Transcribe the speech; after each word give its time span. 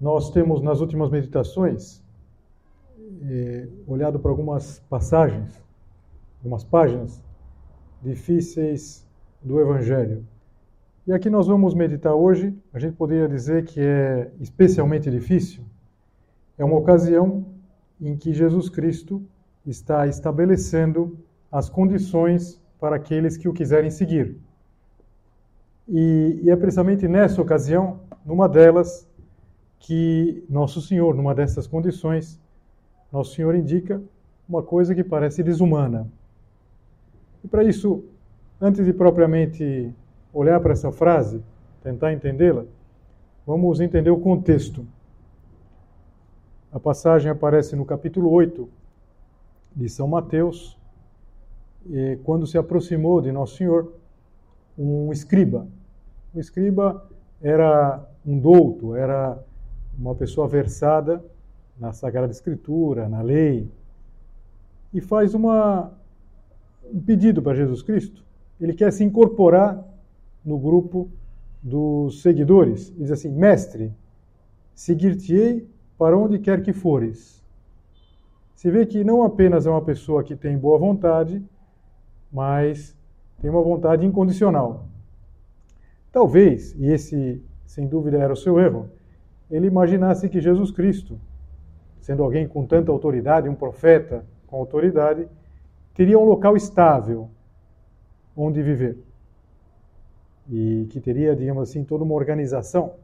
Nós 0.00 0.30
temos 0.30 0.62
nas 0.62 0.80
últimas 0.80 1.10
meditações 1.10 2.00
eh, 3.22 3.66
olhado 3.86 4.20
para 4.20 4.30
algumas 4.30 4.78
passagens, 4.88 5.60
algumas 6.38 6.62
páginas 6.62 7.20
difíceis 8.00 9.04
do 9.42 9.60
Evangelho. 9.60 10.24
E 11.04 11.12
aqui 11.12 11.28
nós 11.28 11.48
vamos 11.48 11.74
meditar 11.74 12.14
hoje, 12.14 12.54
a 12.72 12.78
gente 12.78 12.94
poderia 12.94 13.28
dizer 13.28 13.64
que 13.64 13.80
é 13.80 14.30
especialmente 14.40 15.10
difícil, 15.10 15.64
é 16.56 16.64
uma 16.64 16.76
ocasião 16.76 17.46
em 18.00 18.16
que 18.16 18.32
Jesus 18.32 18.68
Cristo 18.68 19.20
está 19.66 20.06
estabelecendo 20.06 21.18
as 21.50 21.68
condições 21.68 22.62
para 22.78 22.94
aqueles 22.94 23.36
que 23.36 23.48
o 23.48 23.52
quiserem 23.52 23.90
seguir. 23.90 24.36
E, 25.88 26.40
e 26.42 26.50
é 26.50 26.56
precisamente 26.56 27.08
nessa 27.08 27.40
ocasião, 27.40 28.00
numa 28.24 28.48
delas, 28.48 29.07
que 29.78 30.44
Nosso 30.48 30.80
Senhor, 30.80 31.14
numa 31.14 31.34
dessas 31.34 31.66
condições, 31.66 32.40
Nosso 33.12 33.34
Senhor 33.34 33.54
indica 33.54 34.02
uma 34.48 34.62
coisa 34.62 34.94
que 34.94 35.04
parece 35.04 35.42
desumana. 35.42 36.06
E 37.44 37.48
para 37.48 37.62
isso, 37.62 38.04
antes 38.60 38.84
de 38.84 38.92
propriamente 38.92 39.94
olhar 40.32 40.60
para 40.60 40.72
essa 40.72 40.90
frase, 40.90 41.42
tentar 41.82 42.12
entendê-la, 42.12 42.64
vamos 43.46 43.80
entender 43.80 44.10
o 44.10 44.18
contexto. 44.18 44.86
A 46.72 46.78
passagem 46.78 47.30
aparece 47.30 47.74
no 47.76 47.84
capítulo 47.84 48.30
8 48.30 48.68
de 49.74 49.88
São 49.88 50.08
Mateus, 50.08 50.76
quando 52.24 52.46
se 52.46 52.58
aproximou 52.58 53.20
de 53.20 53.32
Nosso 53.32 53.56
Senhor 53.56 53.92
um 54.76 55.10
escriba. 55.12 55.66
O 56.34 56.38
escriba 56.38 57.08
era 57.40 58.04
um 58.26 58.38
douto, 58.38 58.94
era 58.94 59.42
uma 59.98 60.14
pessoa 60.14 60.46
versada 60.46 61.24
na 61.78 61.92
Sagrada 61.92 62.30
Escritura, 62.30 63.08
na 63.08 63.20
lei, 63.20 63.68
e 64.92 65.00
faz 65.00 65.34
uma, 65.34 65.92
um 66.92 67.00
pedido 67.00 67.42
para 67.42 67.56
Jesus 67.56 67.82
Cristo. 67.82 68.24
Ele 68.60 68.72
quer 68.72 68.92
se 68.92 69.04
incorporar 69.04 69.84
no 70.44 70.58
grupo 70.58 71.08
dos 71.62 72.22
seguidores. 72.22 72.92
Diz 72.96 73.10
assim: 73.10 73.28
Mestre, 73.28 73.92
seguir-te-ei 74.74 75.68
para 75.96 76.16
onde 76.16 76.38
quer 76.38 76.62
que 76.62 76.72
fores. 76.72 77.44
Se 78.54 78.70
vê 78.70 78.86
que 78.86 79.04
não 79.04 79.22
apenas 79.22 79.66
é 79.66 79.70
uma 79.70 79.82
pessoa 79.82 80.24
que 80.24 80.34
tem 80.34 80.56
boa 80.58 80.78
vontade, 80.78 81.44
mas 82.32 82.96
tem 83.40 83.50
uma 83.50 83.62
vontade 83.62 84.04
incondicional. 84.04 84.86
Talvez, 86.10 86.74
e 86.76 86.86
esse 86.86 87.42
sem 87.66 87.86
dúvida 87.86 88.18
era 88.18 88.32
o 88.32 88.36
seu 88.36 88.58
erro, 88.58 88.88
ele 89.50 89.66
imaginasse 89.66 90.28
que 90.28 90.40
Jesus 90.40 90.70
Cristo, 90.70 91.18
sendo 92.00 92.22
alguém 92.22 92.46
com 92.46 92.66
tanta 92.66 92.92
autoridade, 92.92 93.48
um 93.48 93.54
profeta 93.54 94.24
com 94.46 94.56
autoridade, 94.56 95.28
teria 95.94 96.18
um 96.18 96.24
local 96.24 96.56
estável 96.56 97.28
onde 98.36 98.62
viver. 98.62 98.98
E 100.50 100.86
que 100.90 101.00
teria, 101.00 101.34
digamos 101.34 101.68
assim, 101.68 101.84
toda 101.84 102.04
uma 102.04 102.14
organização 102.14 102.94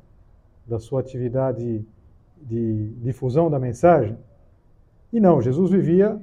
da 0.66 0.78
sua 0.78 1.00
atividade 1.00 1.84
de 2.40 2.90
difusão 3.02 3.50
da 3.50 3.58
mensagem. 3.58 4.16
E 5.12 5.20
não, 5.20 5.40
Jesus 5.40 5.70
vivia 5.70 6.20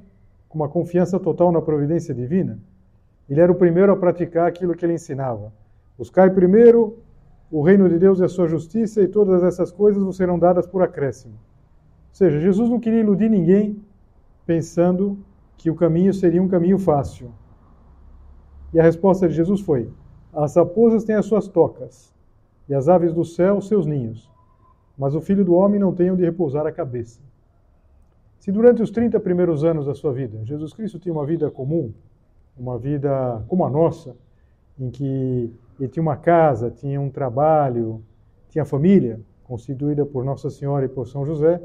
com 0.49 0.59
uma 0.59 0.69
confiança 0.69 1.19
total 1.19 1.51
na 1.51 1.61
providência 1.61 2.13
divina. 2.13 2.59
Ele 3.29 3.39
era 3.39 3.51
o 3.51 3.55
primeiro 3.55 3.91
a 3.91 3.97
praticar 3.97 4.47
aquilo 4.47 4.75
que 4.75 4.85
ele 4.85 4.93
ensinava. 4.93 5.53
Buscai 5.97 6.29
primeiro 6.29 6.97
o 7.51 7.61
reino 7.61 7.89
de 7.89 7.99
Deus 7.99 8.21
é 8.21 8.25
a 8.25 8.29
sua 8.29 8.47
justiça 8.47 9.01
e 9.01 9.07
todas 9.07 9.43
essas 9.43 9.71
coisas 9.71 10.01
vos 10.01 10.15
serão 10.15 10.39
dadas 10.39 10.65
por 10.65 10.81
acréscimo. 10.81 11.33
Ou 11.33 12.13
seja, 12.13 12.39
Jesus 12.39 12.69
não 12.69 12.79
queria 12.79 13.01
iludir 13.01 13.29
ninguém 13.29 13.83
pensando 14.45 15.19
que 15.57 15.69
o 15.69 15.75
caminho 15.75 16.13
seria 16.13 16.41
um 16.41 16.47
caminho 16.47 16.79
fácil. 16.79 17.31
E 18.73 18.79
a 18.79 18.83
resposta 18.83 19.27
de 19.27 19.35
Jesus 19.35 19.59
foi: 19.59 19.89
As 20.31 20.55
raposas 20.55 21.03
têm 21.03 21.15
as 21.15 21.25
suas 21.25 21.47
tocas, 21.47 22.13
e 22.69 22.73
as 22.73 22.87
aves 22.87 23.13
do 23.13 23.25
céu 23.25 23.57
os 23.57 23.67
seus 23.67 23.85
ninhos, 23.85 24.31
mas 24.97 25.13
o 25.13 25.19
filho 25.19 25.43
do 25.43 25.53
homem 25.53 25.79
não 25.79 25.93
tem 25.93 26.09
onde 26.09 26.23
repousar 26.23 26.65
a 26.65 26.71
cabeça. 26.71 27.19
Se 28.39 28.51
durante 28.51 28.81
os 28.81 28.89
30 28.89 29.19
primeiros 29.19 29.63
anos 29.63 29.85
da 29.85 29.93
sua 29.93 30.13
vida, 30.13 30.39
Jesus 30.45 30.73
Cristo 30.73 30.97
tinha 30.97 31.13
uma 31.13 31.25
vida 31.25 31.51
comum, 31.51 31.93
uma 32.57 32.77
vida 32.77 33.43
como 33.47 33.65
a 33.65 33.69
nossa, 33.69 34.15
em 34.79 34.89
que 34.89 35.53
ele 35.79 35.89
tinha 35.89 36.01
uma 36.01 36.17
casa, 36.17 36.69
tinha 36.69 36.99
um 36.99 37.09
trabalho, 37.09 38.03
tinha 38.49 38.65
família, 38.65 39.19
constituída 39.43 40.05
por 40.05 40.23
Nossa 40.23 40.49
Senhora 40.49 40.85
e 40.85 40.89
por 40.89 41.07
São 41.07 41.25
José. 41.25 41.61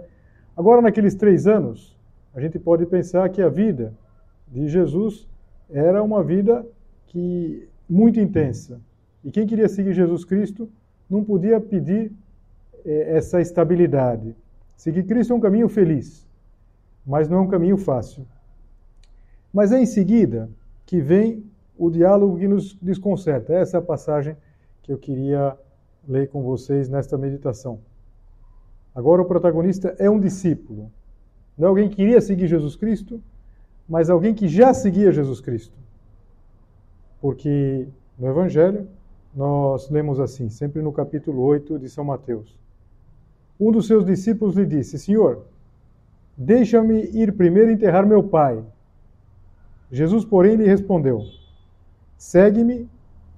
Agora, 0.57 0.81
naqueles 0.81 1.15
três 1.15 1.47
anos, 1.47 1.97
a 2.35 2.41
gente 2.41 2.59
pode 2.59 2.87
pensar 2.87 3.29
que 3.29 3.43
a 3.43 3.49
vida 3.49 3.95
de 4.49 4.69
Jesus 4.69 5.29
era 5.71 6.03
uma 6.03 6.23
vida 6.23 6.67
que 7.07 7.69
muito 7.89 8.21
intensa. 8.21 8.81
E 9.25 9.31
quem 9.31 9.47
queria 9.47 9.69
seguir 9.69 9.93
Jesus 9.93 10.25
Cristo 10.25 10.69
não 11.09 11.25
podia 11.25 11.61
pedir 11.61 12.13
eh, 12.85 13.17
essa 13.17 13.41
estabilidade. 13.41 14.35
Seguir 14.77 15.05
Cristo 15.05 15.33
é 15.33 15.37
um 15.37 15.41
caminho 15.41 15.69
feliz, 15.69 16.27
mas 17.07 17.29
não 17.29 17.39
é 17.39 17.41
um 17.41 17.49
caminho 17.49 17.77
fácil. 17.77 18.27
Mas 19.53 19.73
é 19.73 19.81
em 19.81 19.87
seguida 19.87 20.51
que 20.85 21.01
vem 21.01 21.45
o 21.79 21.91
diálogo 21.91 22.39
que 22.39 22.49
nos 22.49 22.75
desconcerta. 22.75 23.53
Essa 23.53 23.77
é 23.77 23.81
a 23.81 23.83
passagem 23.83 24.37
que 24.83 24.93
eu 24.93 24.99
queria 24.99 25.57
ler 26.09 26.29
com 26.29 26.43
vocês 26.43 26.89
nesta 26.89 27.19
meditação. 27.19 27.81
Agora, 28.95 29.23
o 29.23 29.27
protagonista 29.27 29.95
é 29.99 30.09
um 30.09 30.19
discípulo. 30.19 30.91
Não 31.57 31.67
é 31.67 31.69
alguém 31.69 31.89
que 31.89 31.97
queria 31.97 32.21
seguir 32.21 32.47
Jesus 32.47 32.77
Cristo, 32.77 33.21
mas 33.89 34.09
alguém 34.09 34.35
que 34.35 34.49
já 34.49 34.73
seguia 34.73 35.13
Jesus 35.13 35.41
Cristo. 35.41 35.77
Porque 37.21 37.87
no 38.19 38.29
Evangelho 38.29 38.89
nós 39.35 39.91
lemos 39.91 40.19
assim, 40.19 40.49
sempre 40.49 40.81
no 40.81 40.93
capítulo 40.93 41.43
8 41.43 41.79
de 41.79 41.89
São 41.89 42.05
Mateus. 42.05 42.59
Um 43.59 43.71
dos 43.71 43.87
seus 43.87 44.05
discípulos 44.05 44.55
lhe 44.55 44.67
disse: 44.67 44.99
Senhor, 44.99 45.45
deixa-me 46.37 47.05
ir 47.13 47.33
primeiro 47.33 47.71
enterrar 47.71 48.07
meu 48.07 48.23
pai. 48.23 48.63
Jesus, 49.91 50.25
porém, 50.25 50.57
lhe 50.57 50.67
respondeu: 50.67 51.23
Segue-me 52.17 52.89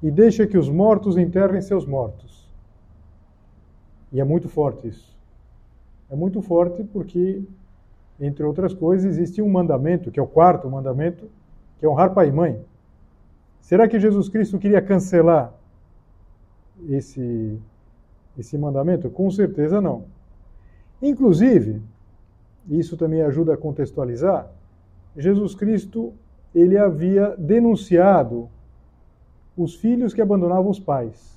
e 0.02 0.10
deixa 0.10 0.46
que 0.46 0.56
os 0.56 0.68
mortos 0.68 1.16
enterrem 1.16 1.60
seus 1.60 1.84
mortos. 1.84 2.48
E 4.12 4.20
é 4.20 4.24
muito 4.24 4.48
forte 4.48 4.88
isso. 4.88 5.16
É 6.10 6.16
muito 6.16 6.40
forte 6.40 6.82
porque, 6.84 7.42
entre 8.18 8.44
outras 8.44 8.72
coisas, 8.72 9.18
existe 9.18 9.42
um 9.42 9.48
mandamento, 9.48 10.10
que 10.10 10.18
é 10.18 10.22
o 10.22 10.26
quarto 10.26 10.70
mandamento, 10.70 11.28
que 11.78 11.84
é 11.84 11.88
honrar 11.88 12.14
pai 12.14 12.28
e 12.28 12.32
mãe. 12.32 12.60
Será 13.60 13.86
que 13.86 14.00
Jesus 14.00 14.28
Cristo 14.28 14.58
queria 14.58 14.80
cancelar 14.80 15.52
esse, 16.88 17.58
esse 18.38 18.56
mandamento? 18.56 19.10
Com 19.10 19.30
certeza 19.30 19.80
não. 19.80 20.04
Inclusive, 21.02 21.82
isso 22.68 22.96
também 22.96 23.22
ajuda 23.22 23.54
a 23.54 23.56
contextualizar, 23.56 24.50
Jesus 25.16 25.54
Cristo 25.54 26.12
ele 26.54 26.78
havia 26.78 27.34
denunciado 27.36 28.48
os 29.58 29.74
filhos 29.74 30.14
que 30.14 30.22
abandonavam 30.22 30.70
os 30.70 30.78
pais, 30.78 31.36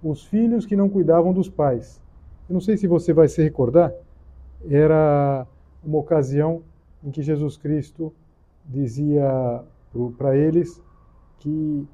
os 0.00 0.24
filhos 0.24 0.64
que 0.64 0.76
não 0.76 0.88
cuidavam 0.88 1.32
dos 1.32 1.48
pais. 1.48 2.00
Eu 2.48 2.54
não 2.54 2.60
sei 2.60 2.76
se 2.76 2.86
você 2.86 3.12
vai 3.12 3.26
se 3.26 3.42
recordar, 3.42 3.92
era 4.70 5.44
uma 5.82 5.98
ocasião 5.98 6.62
em 7.02 7.10
que 7.10 7.22
Jesus 7.22 7.56
Cristo 7.56 8.12
dizia 8.64 9.62
para 10.16 10.36
eles 10.36 10.80
que 11.40 11.86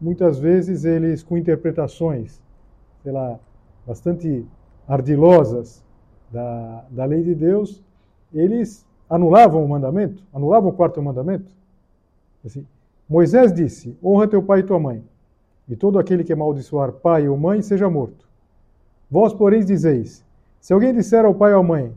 muitas 0.00 0.38
vezes 0.38 0.84
eles, 0.84 1.22
com 1.22 1.38
interpretações, 1.38 2.40
sei 3.02 3.12
lá, 3.12 3.40
bastante 3.86 4.44
ardilosas 4.86 5.82
da, 6.30 6.84
da 6.90 7.04
lei 7.06 7.22
de 7.22 7.34
Deus, 7.34 7.82
eles 8.32 8.86
anulavam 9.08 9.64
o 9.64 9.68
mandamento, 9.68 10.22
anulavam 10.34 10.70
o 10.70 10.72
quarto 10.72 11.02
mandamento. 11.02 11.50
Assim, 12.44 12.66
Moisés 13.08 13.52
disse: 13.52 13.96
Honra 14.02 14.26
teu 14.26 14.42
pai 14.42 14.60
e 14.60 14.62
tua 14.64 14.78
mãe, 14.78 15.04
e 15.68 15.76
todo 15.76 15.98
aquele 15.98 16.24
que 16.24 16.32
amaldiçoar 16.32 16.92
pai 16.92 17.28
ou 17.28 17.36
mãe 17.36 17.62
seja 17.62 17.88
morto. 17.88 18.28
Vós, 19.10 19.32
porém, 19.32 19.64
dizeis: 19.64 20.24
Se 20.60 20.72
alguém 20.72 20.92
disser 20.92 21.24
ao 21.24 21.34
pai 21.34 21.54
ou 21.54 21.60
à 21.60 21.62
mãe, 21.62 21.94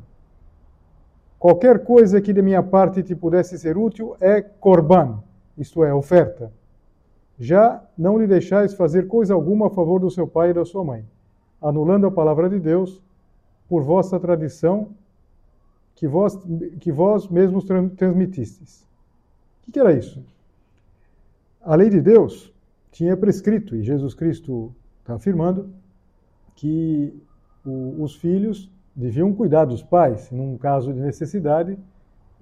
qualquer 1.40 1.84
coisa 1.84 2.22
que 2.22 2.32
de 2.32 2.42
minha 2.42 2.62
parte 2.62 3.02
te 3.02 3.16
pudesse 3.16 3.58
ser 3.58 3.78
útil 3.78 4.16
é 4.20 4.42
corban, 4.42 5.20
isto 5.58 5.84
é, 5.84 5.94
oferta. 5.94 6.52
Já 7.40 7.82
não 7.98 8.20
lhe 8.20 8.28
deixais 8.28 8.74
fazer 8.74 9.08
coisa 9.08 9.34
alguma 9.34 9.68
a 9.68 9.70
favor 9.70 10.00
do 10.00 10.12
seu 10.12 10.28
pai 10.28 10.52
e 10.52 10.54
da 10.54 10.66
sua 10.66 10.84
mãe, 10.84 11.06
anulando 11.62 12.06
a 12.06 12.12
palavra 12.12 12.50
de 12.50 12.60
Deus 12.60 13.02
por 13.68 13.82
vossa 13.82 14.20
tradição 14.20 14.90
que 15.96 16.08
vós, 16.08 16.38
que 16.80 16.92
vós 16.92 17.28
mesmos 17.28 17.66
transmitistes. 17.96 18.86
O 19.68 19.72
que 19.72 19.80
era 19.80 19.94
isso? 19.94 20.22
A 21.70 21.76
lei 21.76 21.88
de 21.88 22.02
Deus 22.02 22.52
tinha 22.90 23.16
prescrito, 23.16 23.76
e 23.76 23.84
Jesus 23.84 24.16
Cristo 24.16 24.74
está 25.02 25.14
afirmando, 25.14 25.70
que 26.56 27.14
o, 27.64 28.02
os 28.02 28.16
filhos 28.16 28.72
deviam 28.96 29.32
cuidar 29.36 29.66
dos 29.66 29.84
pais, 29.84 30.32
num 30.32 30.58
caso 30.58 30.92
de 30.92 31.00
necessidade, 31.00 31.78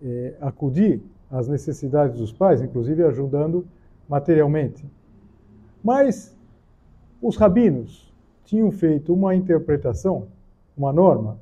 é, 0.01 0.37
acudir 0.39 1.03
às 1.29 1.45
necessidades 1.49 2.17
dos 2.17 2.31
pais, 2.31 2.61
inclusive 2.61 3.03
ajudando 3.03 3.67
materialmente. 4.07 4.85
Mas 5.83 6.33
os 7.21 7.35
rabinos 7.35 8.15
tinham 8.45 8.71
feito 8.71 9.13
uma 9.13 9.35
interpretação, 9.35 10.29
uma 10.77 10.93
norma, 10.93 11.37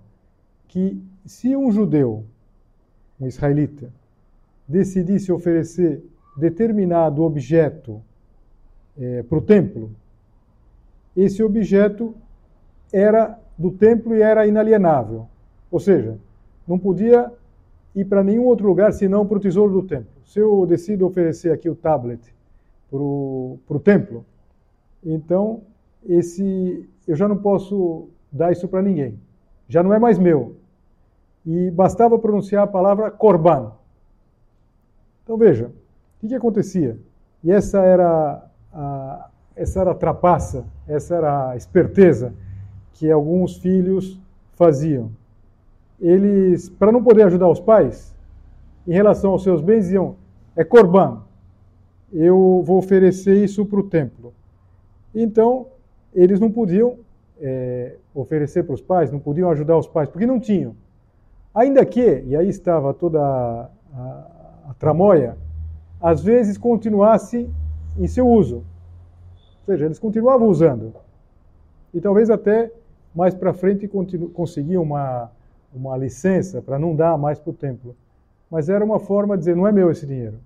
que 0.67 0.99
se 1.23 1.55
um 1.55 1.71
judeu, 1.71 2.25
um 3.21 3.27
israelita, 3.27 3.93
decidisse 4.67 5.31
oferecer 5.31 6.03
determinado 6.37 7.23
objeto 7.23 8.01
é, 8.97 9.23
para 9.23 9.37
o 9.37 9.41
templo, 9.41 9.91
esse 11.15 11.41
objeto 11.41 12.13
era 12.91 13.39
do 13.57 13.71
templo 13.71 14.15
e 14.15 14.21
era 14.21 14.45
inalienável. 14.45 15.27
Ou 15.71 15.79
seja, 15.79 16.17
não 16.67 16.77
podia 16.77 17.31
ir 17.95 18.05
para 18.05 18.23
nenhum 18.23 18.45
outro 18.45 18.67
lugar 18.67 18.91
senão 18.91 19.25
para 19.25 19.37
o 19.37 19.41
tesouro 19.41 19.73
do 19.73 19.87
templo. 19.87 20.21
Se 20.25 20.39
eu 20.39 20.65
decido 20.65 21.05
oferecer 21.05 21.51
aqui 21.51 21.69
o 21.69 21.75
tablet 21.75 22.21
para 22.89 22.97
o 22.99 23.81
templo, 23.83 24.25
então 25.03 25.61
esse 26.05 26.88
eu 27.07 27.15
já 27.15 27.27
não 27.27 27.38
posso 27.38 28.09
dar 28.31 28.51
isso 28.51 28.67
para 28.67 28.81
ninguém. 28.81 29.19
Já 29.67 29.81
não 29.81 29.93
é 29.93 29.99
mais 29.99 30.17
meu. 30.17 30.55
E 31.45 31.69
bastava 31.71 32.17
pronunciar 32.17 32.63
a 32.63 32.67
palavra 32.67 33.11
korban. 33.11 33.71
Então 35.23 35.38
veja, 35.38 35.71
que, 36.25 36.30
que 36.30 36.36
acontecia? 36.36 36.98
E 37.44 37.51
essa 37.51 37.80
era 37.80 38.44
a, 38.74 39.30
essa 39.56 39.81
era 39.81 39.92
a 39.92 39.95
trapaça, 39.95 40.66
essa 40.88 41.16
era 41.16 41.50
a 41.51 41.56
esperteza 41.56 42.33
que 42.94 43.10
alguns 43.12 43.57
filhos 43.57 44.19
faziam. 44.54 45.12
Eles, 46.00 46.69
para 46.69 46.92
não 46.92 47.04
poder 47.04 47.24
ajudar 47.24 47.48
os 47.48 47.60
pais, 47.60 48.13
em 48.88 48.94
relação 48.94 49.31
aos 49.31 49.44
seus 49.44 49.62
bens, 49.62 49.86
diziam: 49.86 50.16
é 50.56 50.63
corban, 50.63 51.22
eu 52.12 52.63
vou 52.66 52.77
oferecer 52.77 53.44
isso 53.44 53.66
para 53.66 53.80
o 53.80 53.83
templo. 53.83 54.33
Então, 55.13 55.68
eles 56.13 56.39
não 56.39 56.51
podiam 56.51 56.98
é, 57.39 57.95
oferecer 58.13 58.63
para 58.63 58.74
os 58.74 58.81
pais, 58.81 59.12
não 59.12 59.19
podiam 59.19 59.50
ajudar 59.51 59.77
os 59.77 59.88
pais, 59.88 60.10
porque 60.10 60.25
não 60.25 60.39
tinham. 60.39 60.75
Ainda 61.54 61.86
que, 61.86 62.24
e 62.25 62.36
aí 62.36 62.50
estava 62.50 62.94
toda 62.94 63.22
a, 63.22 63.69
a, 63.94 64.69
a 64.69 64.74
tramóia, 64.77 65.38
às 66.01 66.21
vezes 66.24 66.57
continuasse 66.57 67.50
em 67.97 68.07
seu 68.07 68.27
uso. 68.27 68.57
Ou 68.57 69.65
seja, 69.65 69.86
eles 69.86 70.00
continuavam 70.00 70.47
usando. 70.47 70.94
E 71.94 72.01
talvez 72.01 72.30
até 72.30 72.71
mais 73.15 73.33
para 73.33 73.53
frente 73.53 73.88
conseguiam 74.33 74.83
uma, 74.83 75.31
uma 75.74 75.97
licença 75.97 76.62
para 76.62 76.77
não 76.77 76.95
dar 76.95 77.18
mais 77.18 77.39
para 77.39 77.51
o 77.51 77.53
templo. 77.53 77.95
Mas 78.51 78.69
era 78.69 78.83
uma 78.83 79.00
forma 79.00 79.36
de 79.36 79.42
dizer: 79.42 79.56
não 79.56 79.68
é 79.68 79.71
meu 79.71 79.89
esse 79.89 80.06
dinheiro. 80.06 80.38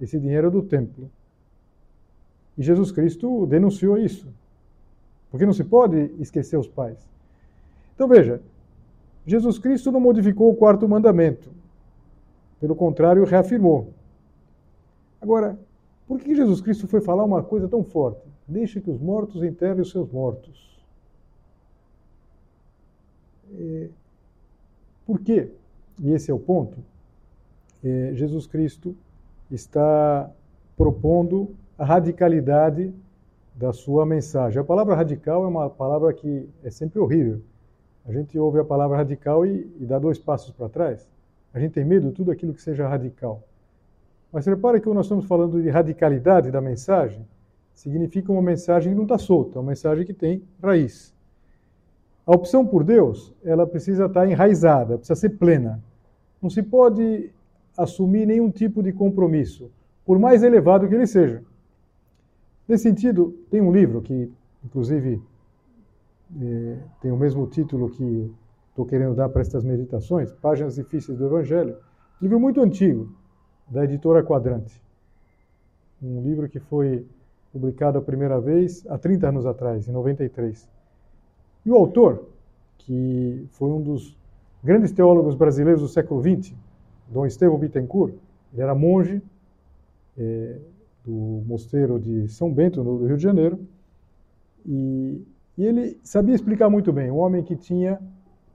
Esse 0.00 0.18
dinheiro 0.18 0.48
é 0.48 0.50
do 0.50 0.62
templo. 0.62 1.10
E 2.56 2.62
Jesus 2.62 2.90
Cristo 2.90 3.46
denunciou 3.46 3.98
isso. 3.98 4.28
Porque 5.30 5.46
não 5.46 5.52
se 5.52 5.64
pode 5.64 6.10
esquecer 6.18 6.56
os 6.56 6.68
pais. 6.68 6.98
Então 7.94 8.08
veja, 8.08 8.40
Jesus 9.26 9.58
Cristo 9.58 9.92
não 9.92 10.00
modificou 10.00 10.50
o 10.50 10.56
quarto 10.56 10.88
mandamento. 10.88 11.50
Pelo 12.60 12.74
contrário, 12.74 13.24
reafirmou. 13.24 13.92
Agora, 15.26 15.58
por 16.06 16.20
que 16.20 16.36
Jesus 16.36 16.60
Cristo 16.60 16.86
foi 16.86 17.00
falar 17.00 17.24
uma 17.24 17.42
coisa 17.42 17.66
tão 17.66 17.82
forte? 17.82 18.22
Deixa 18.46 18.80
que 18.80 18.88
os 18.88 19.00
mortos 19.00 19.42
enterrem 19.42 19.80
os 19.80 19.90
seus 19.90 20.08
mortos. 20.08 20.78
É, 23.52 23.88
por 25.04 25.18
quê? 25.18 25.50
E 26.00 26.12
esse 26.12 26.30
é 26.30 26.34
o 26.34 26.38
ponto. 26.38 26.78
É, 27.82 28.12
Jesus 28.14 28.46
Cristo 28.46 28.94
está 29.50 30.30
propondo 30.76 31.56
a 31.76 31.84
radicalidade 31.84 32.94
da 33.52 33.72
sua 33.72 34.06
mensagem. 34.06 34.60
A 34.60 34.64
palavra 34.64 34.94
radical 34.94 35.42
é 35.44 35.48
uma 35.48 35.68
palavra 35.68 36.14
que 36.14 36.48
é 36.62 36.70
sempre 36.70 37.00
horrível. 37.00 37.42
A 38.04 38.12
gente 38.12 38.38
ouve 38.38 38.60
a 38.60 38.64
palavra 38.64 38.96
radical 38.96 39.44
e, 39.44 39.68
e 39.80 39.86
dá 39.86 39.98
dois 39.98 40.20
passos 40.20 40.52
para 40.52 40.68
trás. 40.68 41.10
A 41.52 41.58
gente 41.58 41.72
tem 41.72 41.84
medo 41.84 42.10
de 42.10 42.14
tudo 42.14 42.30
aquilo 42.30 42.54
que 42.54 42.62
seja 42.62 42.86
radical. 42.86 43.42
Mas 44.32 44.46
repare 44.46 44.80
que 44.80 44.88
nós 44.88 45.06
estamos 45.06 45.24
falando 45.24 45.62
de 45.62 45.68
radicalidade 45.68 46.50
da 46.50 46.60
mensagem, 46.60 47.26
significa 47.74 48.32
uma 48.32 48.42
mensagem 48.42 48.92
que 48.92 48.96
não 48.96 49.04
está 49.04 49.18
solta, 49.18 49.58
uma 49.58 49.68
mensagem 49.68 50.04
que 50.04 50.14
tem 50.14 50.42
raiz. 50.62 51.14
A 52.26 52.34
opção 52.34 52.66
por 52.66 52.82
Deus, 52.82 53.32
ela 53.44 53.66
precisa 53.66 54.06
estar 54.06 54.28
enraizada, 54.28 54.98
precisa 54.98 55.14
ser 55.14 55.30
plena. 55.30 55.82
Não 56.42 56.50
se 56.50 56.62
pode 56.62 57.30
assumir 57.76 58.26
nenhum 58.26 58.50
tipo 58.50 58.82
de 58.82 58.92
compromisso, 58.92 59.70
por 60.04 60.18
mais 60.18 60.42
elevado 60.42 60.88
que 60.88 60.94
ele 60.94 61.06
seja. 61.06 61.42
Nesse 62.66 62.82
sentido, 62.82 63.38
tem 63.48 63.60
um 63.60 63.70
livro 63.70 64.02
que, 64.02 64.32
inclusive, 64.64 65.22
é, 66.40 66.78
tem 67.00 67.12
o 67.12 67.16
mesmo 67.16 67.46
título 67.46 67.90
que 67.90 68.32
estou 68.70 68.84
querendo 68.84 69.14
dar 69.14 69.28
para 69.28 69.42
estas 69.42 69.62
meditações, 69.62 70.32
Páginas 70.32 70.74
Difíceis 70.74 71.16
do 71.16 71.26
Evangelho, 71.26 71.76
livro 72.20 72.40
muito 72.40 72.60
antigo, 72.60 73.08
da 73.68 73.84
editora 73.84 74.22
Quadrante. 74.22 74.80
Um 76.02 76.22
livro 76.22 76.48
que 76.48 76.60
foi 76.60 77.06
publicado 77.52 77.98
a 77.98 78.02
primeira 78.02 78.40
vez 78.40 78.86
há 78.88 78.98
30 78.98 79.28
anos 79.28 79.46
atrás, 79.46 79.88
em 79.88 79.92
93. 79.92 80.68
E 81.64 81.70
o 81.70 81.74
autor, 81.74 82.28
que 82.78 83.46
foi 83.52 83.70
um 83.70 83.80
dos 83.80 84.16
grandes 84.62 84.92
teólogos 84.92 85.34
brasileiros 85.34 85.82
do 85.82 85.88
século 85.88 86.22
XX, 86.22 86.54
Dom 87.08 87.26
Estevão 87.26 87.58
Bittencourt, 87.58 88.14
ele 88.52 88.62
era 88.62 88.74
monge 88.74 89.22
é, 90.18 90.56
do 91.04 91.42
mosteiro 91.46 91.98
de 91.98 92.28
São 92.28 92.52
Bento, 92.52 92.82
no 92.82 93.06
Rio 93.06 93.16
de 93.16 93.22
Janeiro, 93.22 93.58
e, 94.64 95.22
e 95.56 95.64
ele 95.64 95.98
sabia 96.02 96.34
explicar 96.34 96.68
muito 96.68 96.92
bem, 96.92 97.10
um 97.10 97.18
homem 97.18 97.42
que 97.42 97.56
tinha 97.56 98.00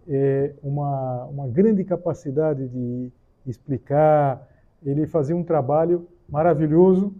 é, 0.08 0.54
uma, 0.62 1.26
uma 1.26 1.48
grande 1.48 1.84
capacidade 1.84 2.68
de 2.68 3.12
explicar, 3.46 4.48
ele 4.84 5.06
fazia 5.08 5.36
um 5.36 5.44
trabalho 5.44 6.08
maravilhoso, 6.30 7.14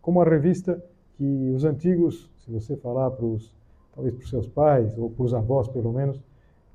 como 0.00 0.20
a 0.20 0.24
revista 0.24 0.82
que 1.16 1.52
os 1.54 1.64
antigos, 1.64 2.30
se 2.38 2.50
você 2.50 2.76
falar 2.76 3.10
para 3.10 3.26
os 3.26 3.56
talvez 3.94 4.14
para 4.14 4.22
os 4.22 4.30
seus 4.30 4.46
pais, 4.46 4.96
ou 4.96 5.10
para 5.10 5.24
os 5.24 5.34
avós 5.34 5.66
pelo 5.66 5.92
menos, 5.92 6.22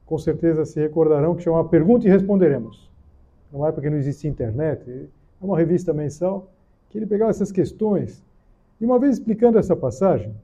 com 0.06 0.18
certeza 0.18 0.66
se 0.66 0.78
recordarão 0.80 1.36
que 1.36 1.42
chama 1.42 1.64
Pergunta 1.64 2.06
e 2.06 2.12
Responderemos. 2.12 2.92
Não 3.52 3.66
é 3.66 3.72
porque 3.72 3.90
não 3.90 3.98
existia 3.98 4.30
internet, 4.30 4.90
é 4.90 5.08
uma 5.46 5.58
revista 5.58 5.94
mensal 5.94 6.52
que 6.90 6.98
ele 6.98 7.06
pegava 7.06 7.32
essas 7.32 7.52
questões. 7.52 8.22
E 8.80 8.86
uma 8.86 9.00
vez 9.00 9.14
explicando 9.18 9.58
essa 9.58 9.76
passagem, 9.76 10.36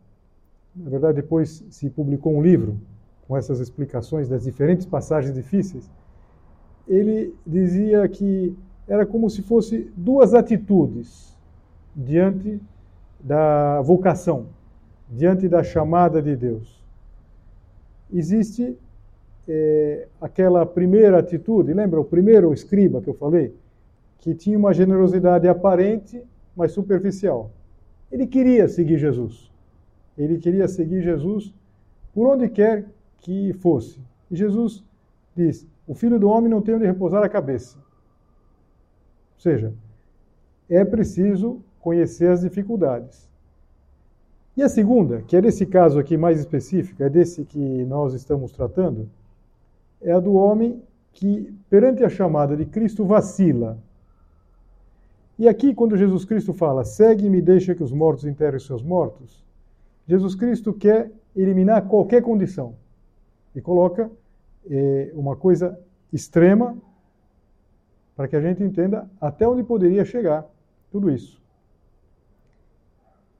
na 0.73 0.89
verdade 0.89 1.17
depois 1.17 1.65
se 1.69 1.89
publicou 1.89 2.33
um 2.33 2.41
livro 2.41 2.79
com 3.27 3.35
essas 3.35 3.59
explicações 3.59 4.29
das 4.29 4.43
diferentes 4.45 4.85
passagens 4.85 5.33
difíceis, 5.33 5.91
ele 6.87 7.35
dizia 7.45 8.07
que 8.07 8.57
era 8.89 9.05
como 9.05 9.29
se 9.29 9.41
fosse 9.41 9.89
duas 9.95 10.33
atitudes 10.33 11.37
diante 11.95 12.59
da 13.21 13.81
vocação 13.81 14.47
diante 15.09 15.47
da 15.47 15.63
chamada 15.63 16.21
de 16.21 16.35
Deus. 16.35 16.79
Existe 18.13 18.77
é, 19.47 20.07
aquela 20.21 20.65
primeira 20.65 21.19
atitude, 21.19 21.73
lembra 21.73 21.99
o 21.99 22.05
primeiro 22.05 22.53
escriba 22.53 23.01
que 23.01 23.09
eu 23.09 23.13
falei? 23.13 23.53
Que 24.19 24.35
tinha 24.35 24.57
uma 24.57 24.73
generosidade 24.73 25.47
aparente, 25.47 26.21
mas 26.55 26.71
superficial. 26.71 27.51
Ele 28.11 28.27
queria 28.27 28.67
seguir 28.67 28.97
Jesus. 28.97 29.51
Ele 30.17 30.37
queria 30.37 30.67
seguir 30.67 31.01
Jesus 31.01 31.53
por 32.13 32.27
onde 32.27 32.49
quer 32.49 32.85
que 33.19 33.53
fosse. 33.53 33.99
E 34.29 34.35
Jesus 34.35 34.83
diz: 35.35 35.65
O 35.87 35.93
filho 35.93 36.19
do 36.19 36.27
homem 36.27 36.49
não 36.49 36.61
tem 36.61 36.75
onde 36.75 36.85
repousar 36.85 37.23
a 37.23 37.29
cabeça. 37.29 37.77
Ou 39.39 39.41
seja, 39.41 39.73
é 40.69 40.83
preciso 40.83 41.61
conhecer 41.79 42.29
as 42.29 42.41
dificuldades. 42.41 43.29
E 44.57 44.61
a 44.61 44.67
segunda, 44.67 45.21
que 45.21 45.37
é 45.37 45.41
desse 45.41 45.65
caso 45.65 45.97
aqui 45.97 46.17
mais 46.17 46.37
específico, 46.37 47.01
é 47.01 47.09
desse 47.09 47.45
que 47.45 47.85
nós 47.85 48.13
estamos 48.13 48.51
tratando, 48.51 49.09
é 50.01 50.11
a 50.11 50.19
do 50.19 50.33
homem 50.33 50.83
que, 51.13 51.53
perante 51.69 52.03
a 52.03 52.09
chamada 52.09 52.57
de 52.57 52.65
Cristo, 52.65 53.05
vacila. 53.05 53.77
E 55.37 55.47
aqui, 55.47 55.73
quando 55.73 55.95
Jesus 55.95 56.25
Cristo 56.25 56.53
fala, 56.53 56.83
segue-me 56.83 57.37
e 57.37 57.41
deixa 57.41 57.73
que 57.73 57.83
os 57.83 57.93
mortos 57.93 58.25
enterrem 58.25 58.59
seus 58.59 58.83
mortos, 58.83 59.41
Jesus 60.05 60.35
Cristo 60.35 60.73
quer 60.73 61.09
eliminar 61.33 61.87
qualquer 61.87 62.21
condição 62.21 62.75
e 63.55 63.61
coloca 63.61 64.11
eh, 64.69 65.11
uma 65.15 65.37
coisa 65.37 65.79
extrema 66.11 66.75
para 68.19 68.27
que 68.27 68.35
a 68.35 68.41
gente 68.41 68.61
entenda 68.61 69.09
até 69.21 69.47
onde 69.47 69.63
poderia 69.63 70.03
chegar 70.03 70.45
tudo 70.91 71.09
isso. 71.09 71.41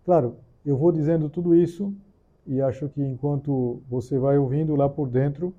Claro, 0.05 0.38
eu 0.65 0.77
vou 0.77 0.89
dizendo 0.89 1.29
tudo 1.29 1.53
isso 1.53 1.93
e 2.48 2.62
acho 2.62 2.88
que 2.88 3.03
enquanto 3.03 3.81
você 3.89 4.17
vai 4.17 4.38
ouvindo 4.38 4.77
lá 4.77 4.88
por 4.88 5.09
dentro, 5.09 5.53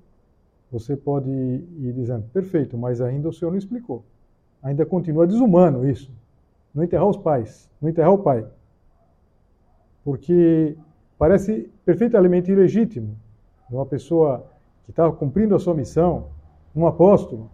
você 0.71 0.97
pode 0.97 1.29
ir 1.29 1.93
dizendo, 1.93 2.23
perfeito, 2.33 2.75
mas 2.75 2.99
ainda 2.99 3.29
o 3.29 3.31
senhor 3.31 3.51
não 3.51 3.59
explicou. 3.59 4.03
Ainda 4.63 4.87
continua 4.87 5.27
desumano 5.27 5.87
isso. 5.87 6.11
Não 6.73 6.83
enterrar 6.83 7.07
os 7.07 7.17
pais, 7.17 7.69
não 7.79 7.89
enterrar 7.91 8.13
o 8.13 8.23
pai. 8.23 8.43
Porque 10.03 10.75
parece 11.15 11.71
perfeitamente 11.85 12.51
ilegítimo 12.51 13.15
uma 13.69 13.85
pessoa 13.85 14.47
que 14.83 14.89
está 14.89 15.11
cumprindo 15.11 15.53
a 15.53 15.59
sua 15.59 15.75
missão, 15.75 16.29
um 16.75 16.87
apóstolo, 16.87 17.51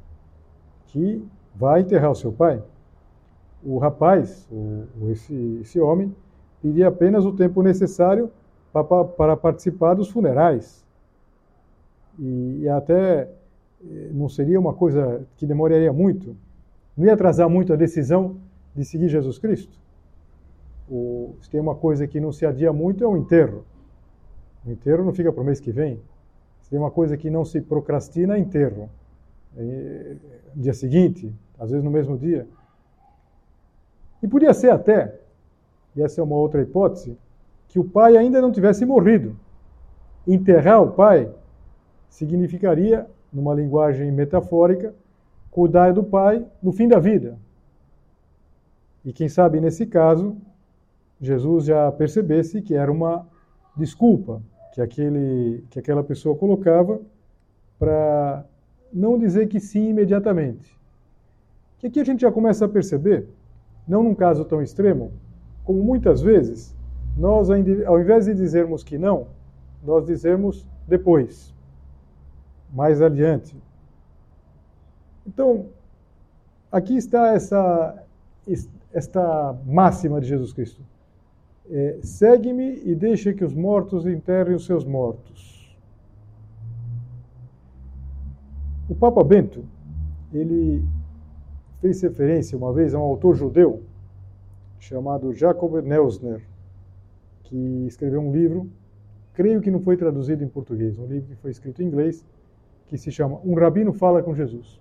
que 0.86 1.27
vai 1.57 1.81
enterrar 1.81 2.11
o 2.11 2.15
seu 2.15 2.31
pai. 2.31 2.61
O 3.63 3.77
rapaz, 3.79 4.47
o, 4.51 5.09
esse, 5.09 5.59
esse 5.61 5.79
homem, 5.79 6.15
pedia 6.61 6.87
apenas 6.87 7.25
o 7.25 7.33
tempo 7.33 7.61
necessário 7.63 8.31
para, 8.71 9.03
para 9.03 9.37
participar 9.37 9.95
dos 9.95 10.09
funerais 10.09 10.85
e, 12.19 12.59
e 12.61 12.69
até 12.69 13.29
eh, 13.83 14.09
não 14.11 14.29
seria 14.29 14.59
uma 14.59 14.73
coisa 14.73 15.25
que 15.37 15.45
demoraria 15.45 15.91
muito, 15.91 16.35
não 16.95 17.05
ia 17.05 17.13
atrasar 17.13 17.49
muito 17.49 17.73
a 17.73 17.75
decisão 17.75 18.37
de 18.75 18.85
seguir 18.85 19.07
Jesus 19.07 19.37
Cristo. 19.37 19.77
O, 20.89 21.35
se 21.41 21.49
tem 21.49 21.59
uma 21.59 21.75
coisa 21.75 22.07
que 22.07 22.19
não 22.19 22.31
se 22.31 22.45
adia 22.45 22.71
muito 22.71 23.03
é 23.03 23.07
o 23.07 23.17
enterro. 23.17 23.65
O 24.65 24.71
enterro 24.71 25.03
não 25.03 25.13
fica 25.13 25.31
para 25.31 25.41
o 25.41 25.45
mês 25.45 25.59
que 25.59 25.71
vem. 25.71 25.99
Se 26.61 26.69
tem 26.69 26.79
uma 26.79 26.91
coisa 26.91 27.17
que 27.17 27.29
não 27.29 27.43
se 27.43 27.61
procrastina 27.61 28.35
é 28.35 28.39
enterro. 28.39 28.89
É, 29.57 30.15
dia 30.55 30.73
seguinte, 30.73 31.33
às 31.59 31.69
vezes 31.69 31.83
no 31.83 31.91
mesmo 31.91 32.17
dia. 32.17 32.47
E 34.21 34.27
podia 34.27 34.53
ser 34.53 34.69
até, 34.71 35.19
e 35.95 36.01
essa 36.01 36.21
é 36.21 36.23
uma 36.23 36.35
outra 36.35 36.61
hipótese, 36.61 37.17
que 37.67 37.79
o 37.79 37.83
pai 37.83 38.17
ainda 38.17 38.41
não 38.41 38.51
tivesse 38.51 38.85
morrido. 38.85 39.35
Enterrar 40.27 40.81
o 40.81 40.91
pai 40.91 41.31
significaria, 42.09 43.07
numa 43.31 43.53
linguagem 43.53 44.11
metafórica, 44.11 44.93
cuidar 45.51 45.93
do 45.93 46.03
pai 46.03 46.45
no 46.61 46.71
fim 46.71 46.87
da 46.87 46.99
vida. 46.99 47.37
E 49.03 49.13
quem 49.13 49.29
sabe 49.29 49.59
nesse 49.59 49.85
caso, 49.85 50.35
Jesus 51.19 51.65
já 51.65 51.91
percebesse 51.91 52.61
que 52.61 52.75
era 52.75 52.91
uma 52.91 53.27
desculpa 53.75 54.41
que, 54.73 54.81
aquele, 54.81 55.63
que 55.69 55.79
aquela 55.79 56.03
pessoa 56.03 56.35
colocava 56.35 56.99
para 57.79 58.45
não 58.93 59.17
dizer 59.17 59.47
que 59.47 59.59
sim 59.59 59.89
imediatamente. 59.89 60.76
Que 61.79 61.88
aqui 61.88 62.00
a 62.00 62.03
gente 62.03 62.22
já 62.22 62.31
começa 62.31 62.65
a 62.65 62.69
perceber, 62.69 63.27
não 63.88 64.03
num 64.03 64.15
caso 64.15 64.43
tão 64.46 64.62
extremo, 64.62 65.12
como 65.63 65.84
muitas 65.84 66.22
vezes, 66.22 66.75
nós, 67.17 67.50
ao 67.50 68.00
invés 68.00 68.25
de 68.25 68.34
dizermos 68.34 68.84
que 68.84 68.98
não, 68.98 69.27
nós 69.84 70.05
dizemos 70.05 70.67
depois 70.88 71.53
mais 72.74 73.01
adiante. 73.01 73.55
Então, 75.25 75.67
aqui 76.72 76.96
está 76.96 77.34
essa 77.34 78.03
esta 78.93 79.55
máxima 79.65 80.22
de 80.22 80.27
Jesus 80.27 80.53
Cristo. 80.53 80.81
É, 81.69 82.00
Segue-me 82.01 82.81
e 82.84 82.96
deixe 82.96 83.34
que 83.34 83.43
os 83.43 83.53
mortos 83.53 84.05
enterrem 84.05 84.55
os 84.55 84.65
seus 84.65 84.86
mortos. 84.86 85.77
O 88.89 88.96
Papa 88.96 89.22
Bento, 89.24 89.65
ele 90.34 90.84
fez 91.79 92.01
referência 92.01 92.57
uma 92.57 92.74
vez 92.74 92.93
a 92.93 93.00
um 93.00 93.03
autor 93.03 93.36
judeu 93.36 93.84
chamado 94.79 95.34
Jacob 95.34 95.81
Neusner, 95.81 96.41
que 97.43 97.86
escreveu 97.88 98.22
um 98.22 98.31
livro, 98.31 98.69
creio 99.34 99.62
que 99.62 99.72
não 99.72 99.79
foi 99.79 99.98
traduzido 99.98 100.43
em 100.43 100.48
português, 100.48 100.98
um 100.98 101.05
livro 101.05 101.29
que 101.29 101.36
foi 101.36 101.51
escrito 101.51 101.81
em 101.81 101.88
inglês, 101.88 102.25
que 102.88 102.98
se 102.98 103.12
chama 103.12 103.39
Um 103.43 103.53
Rabino 103.55 103.93
Fala 103.93 104.22
com 104.24 104.34
Jesus. 104.34 104.79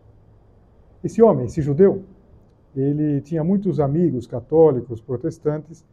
Esse 1.02 1.22
homem, 1.22 1.46
esse 1.46 1.60
judeu, 1.60 2.02
ele 2.74 3.20
tinha 3.20 3.42
muitos 3.42 3.80
amigos 3.80 4.26
católicos, 4.26 5.00
protestantes, 5.00 5.84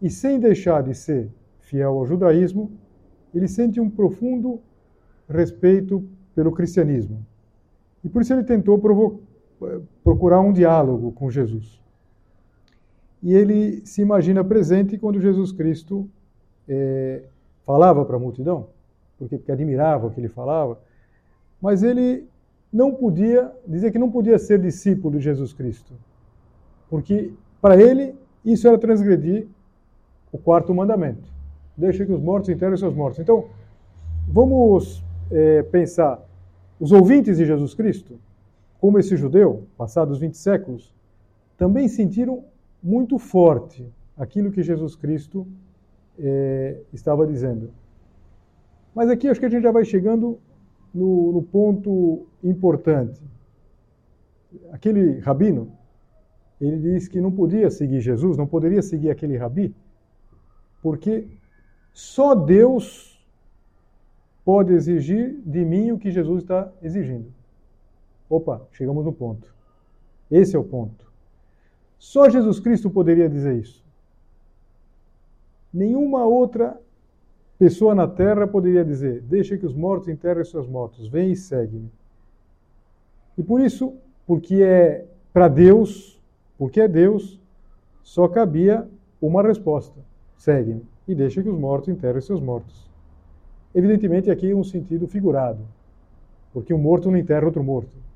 e 0.00 0.08
sem 0.08 0.40
deixar 0.40 0.82
de 0.82 0.94
ser 0.94 1.28
fiel 1.58 1.98
ao 1.98 2.06
judaísmo, 2.06 2.70
ele 3.34 3.46
sente 3.46 3.80
um 3.80 3.88
profundo 3.88 4.60
respeito 5.28 6.02
pelo 6.34 6.50
cristianismo. 6.52 7.24
E 8.02 8.08
por 8.08 8.22
isso 8.22 8.32
ele 8.32 8.44
tentou 8.44 8.78
procurar 10.02 10.40
um 10.40 10.52
diálogo 10.52 11.12
com 11.12 11.30
Jesus. 11.30 11.80
E 13.22 13.34
ele 13.34 13.84
se 13.84 14.00
imagina 14.00 14.42
presente 14.42 14.96
quando 14.98 15.20
Jesus 15.20 15.52
Cristo 15.52 16.08
é, 16.68 17.22
falava 17.66 18.04
para 18.04 18.16
a 18.16 18.20
multidão, 18.20 18.68
porque, 19.18 19.36
porque 19.36 19.52
admirava 19.52 20.06
o 20.06 20.10
que 20.10 20.20
ele 20.20 20.28
falava, 20.28 20.78
mas 21.60 21.82
ele 21.82 22.26
não 22.72 22.94
podia, 22.94 23.52
dizia 23.66 23.90
que 23.90 23.98
não 23.98 24.10
podia 24.10 24.38
ser 24.38 24.58
discípulo 24.58 25.18
de 25.18 25.24
Jesus 25.24 25.52
Cristo. 25.52 25.92
Porque 26.88 27.32
para 27.60 27.80
ele 27.80 28.14
isso 28.44 28.66
era 28.66 28.78
transgredir 28.78 29.46
o 30.32 30.38
quarto 30.38 30.74
mandamento. 30.74 31.28
Deixa 31.76 32.06
que 32.06 32.12
os 32.12 32.20
mortos 32.20 32.48
enterrem 32.48 32.74
os 32.74 32.80
seus 32.80 32.94
mortos. 32.94 33.18
Então, 33.18 33.46
vamos 34.28 35.02
é, 35.30 35.62
pensar, 35.64 36.22
os 36.78 36.92
ouvintes 36.92 37.36
de 37.36 37.44
Jesus 37.44 37.74
Cristo, 37.74 38.18
como 38.80 38.98
esse 38.98 39.16
judeu, 39.16 39.66
passados 39.76 40.18
20 40.18 40.36
séculos, 40.36 40.94
também 41.56 41.86
sentiram 41.86 42.44
muito 42.82 43.18
forte 43.18 43.86
aquilo 44.16 44.50
que 44.50 44.62
Jesus 44.62 44.96
Cristo 44.96 45.46
é, 46.18 46.80
estava 46.92 47.26
dizendo. 47.26 47.70
Mas 48.94 49.10
aqui 49.10 49.28
acho 49.28 49.38
que 49.38 49.46
a 49.46 49.50
gente 49.50 49.62
já 49.62 49.70
vai 49.70 49.84
chegando 49.84 50.38
no, 50.94 51.32
no 51.32 51.42
ponto 51.42 52.26
importante. 52.42 53.22
Aquele 54.72 55.18
rabino, 55.18 55.70
ele 56.60 56.78
diz 56.78 57.06
que 57.06 57.20
não 57.20 57.30
podia 57.30 57.70
seguir 57.70 58.00
Jesus, 58.00 58.36
não 58.36 58.46
poderia 58.46 58.82
seguir 58.82 59.10
aquele 59.10 59.36
rabi, 59.36 59.74
porque 60.82 61.28
só 61.92 62.34
Deus 62.34 63.22
pode 64.44 64.72
exigir 64.72 65.40
de 65.44 65.64
mim 65.64 65.92
o 65.92 65.98
que 65.98 66.10
Jesus 66.10 66.42
está 66.42 66.72
exigindo. 66.82 67.39
Opa, 68.30 68.62
chegamos 68.70 69.04
no 69.04 69.12
ponto. 69.12 69.52
Esse 70.30 70.54
é 70.54 70.58
o 70.58 70.62
ponto. 70.62 71.10
Só 71.98 72.30
Jesus 72.30 72.60
Cristo 72.60 72.88
poderia 72.88 73.28
dizer 73.28 73.56
isso. 73.56 73.84
Nenhuma 75.74 76.24
outra 76.24 76.80
pessoa 77.58 77.94
na 77.94 78.06
terra 78.06 78.46
poderia 78.46 78.84
dizer: 78.84 79.20
Deixa 79.22 79.58
que 79.58 79.66
os 79.66 79.74
mortos 79.74 80.08
enterrem 80.08 80.44
seus 80.44 80.68
mortos, 80.68 81.08
vem 81.08 81.32
e 81.32 81.36
segue-me. 81.36 81.90
E 83.36 83.42
por 83.42 83.60
isso, 83.60 83.94
porque 84.26 84.62
é 84.62 85.04
para 85.32 85.48
Deus, 85.48 86.20
porque 86.56 86.80
é 86.80 86.88
Deus, 86.88 87.38
só 88.02 88.28
cabia 88.28 88.88
uma 89.20 89.42
resposta: 89.42 89.98
segue-me 90.38 90.86
e 91.06 91.14
deixa 91.14 91.42
que 91.42 91.48
os 91.48 91.58
mortos 91.58 91.88
enterrem 91.88 92.20
seus 92.20 92.40
mortos. 92.40 92.88
Evidentemente, 93.74 94.30
aqui 94.30 94.54
um 94.54 94.62
sentido 94.62 95.08
figurado, 95.08 95.60
porque 96.52 96.72
um 96.72 96.78
morto 96.78 97.10
não 97.10 97.18
enterra 97.18 97.46
outro 97.46 97.62
morto. 97.62 98.09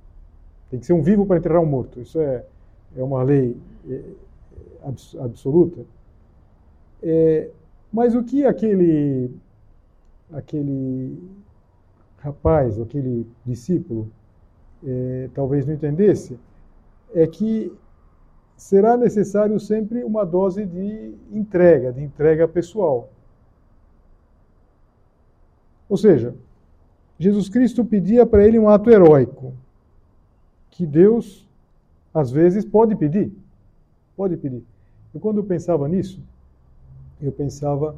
Tem 0.70 0.80
que 0.80 0.86
ser 0.86 0.92
um 0.92 1.02
vivo 1.02 1.26
para 1.26 1.38
enterrar 1.38 1.62
um 1.62 1.66
morto. 1.66 2.00
Isso 2.00 2.20
é, 2.20 2.44
é 2.96 3.02
uma 3.02 3.22
lei 3.22 3.56
é, 3.88 4.00
absoluta. 5.20 5.84
É, 7.02 7.50
mas 7.92 8.14
o 8.14 8.24
que 8.24 8.44
aquele, 8.44 9.30
aquele 10.32 11.18
rapaz, 12.18 12.80
aquele 12.80 13.26
discípulo, 13.44 14.10
é, 14.84 15.28
talvez 15.34 15.66
não 15.66 15.74
entendesse, 15.74 16.38
é 17.14 17.26
que 17.26 17.72
será 18.56 18.96
necessário 18.96 19.58
sempre 19.60 20.02
uma 20.02 20.24
dose 20.24 20.64
de 20.64 21.14
entrega, 21.30 21.92
de 21.92 22.02
entrega 22.02 22.48
pessoal. 22.48 23.10
Ou 25.88 25.96
seja, 25.96 26.34
Jesus 27.18 27.48
Cristo 27.48 27.84
pedia 27.84 28.26
para 28.26 28.44
ele 28.44 28.58
um 28.58 28.68
ato 28.68 28.90
heróico, 28.90 29.52
que 30.74 30.84
Deus, 30.84 31.48
às 32.12 32.32
vezes, 32.32 32.64
pode 32.64 32.96
pedir. 32.96 33.32
Pode 34.16 34.36
pedir. 34.36 34.62
E 35.14 35.20
quando 35.20 35.38
eu 35.38 35.44
pensava 35.44 35.86
nisso, 35.88 36.20
eu 37.22 37.30
pensava 37.30 37.96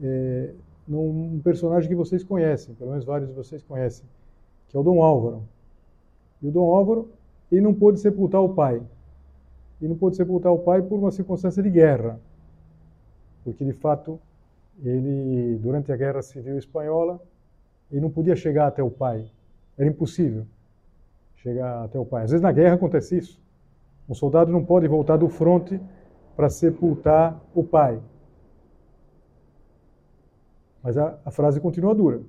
é, 0.00 0.52
num 0.86 1.40
personagem 1.42 1.88
que 1.88 1.94
vocês 1.96 2.22
conhecem, 2.22 2.72
pelo 2.76 2.90
menos 2.90 3.04
vários 3.04 3.28
de 3.28 3.34
vocês 3.34 3.62
conhecem, 3.64 4.06
que 4.68 4.76
é 4.76 4.80
o 4.80 4.82
Dom 4.84 5.02
Álvaro. 5.02 5.42
E 6.40 6.46
o 6.46 6.52
Dom 6.52 6.72
Álvaro, 6.72 7.08
ele 7.50 7.60
não 7.60 7.74
pôde 7.74 7.98
sepultar 7.98 8.40
o 8.40 8.54
pai. 8.54 8.80
Ele 9.80 9.90
não 9.90 9.96
pôde 9.96 10.14
sepultar 10.16 10.52
o 10.52 10.58
pai 10.58 10.82
por 10.82 10.96
uma 10.96 11.10
circunstância 11.10 11.62
de 11.64 11.70
guerra. 11.70 12.20
Porque, 13.42 13.64
de 13.64 13.72
fato, 13.72 14.20
ele, 14.84 15.58
durante 15.60 15.90
a 15.90 15.96
Guerra 15.96 16.22
Civil 16.22 16.58
Espanhola, 16.58 17.20
ele 17.90 18.00
não 18.00 18.10
podia 18.10 18.36
chegar 18.36 18.68
até 18.68 18.84
o 18.84 18.90
pai. 18.90 19.26
Era 19.76 19.88
impossível 19.88 20.46
chegar 21.44 21.84
até 21.84 21.98
o 21.98 22.06
pai. 22.06 22.24
Às 22.24 22.30
vezes 22.30 22.42
na 22.42 22.50
guerra 22.50 22.74
acontece 22.74 23.18
isso. 23.18 23.38
Um 24.08 24.14
soldado 24.14 24.50
não 24.50 24.64
pode 24.64 24.88
voltar 24.88 25.18
do 25.18 25.28
fronte 25.28 25.78
para 26.34 26.48
sepultar 26.48 27.38
o 27.54 27.62
pai. 27.62 28.00
Mas 30.82 30.96
a, 30.96 31.18
a 31.24 31.30
frase 31.30 31.60
continua 31.60 31.94
dura. 31.94 32.22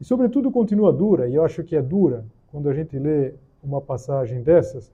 E, 0.00 0.04
sobretudo, 0.04 0.50
continua 0.50 0.92
dura, 0.92 1.28
e 1.28 1.36
eu 1.36 1.44
acho 1.44 1.62
que 1.62 1.76
é 1.76 1.82
dura 1.82 2.24
quando 2.50 2.68
a 2.68 2.74
gente 2.74 2.98
lê 2.98 3.34
uma 3.62 3.80
passagem 3.80 4.42
dessas, 4.42 4.92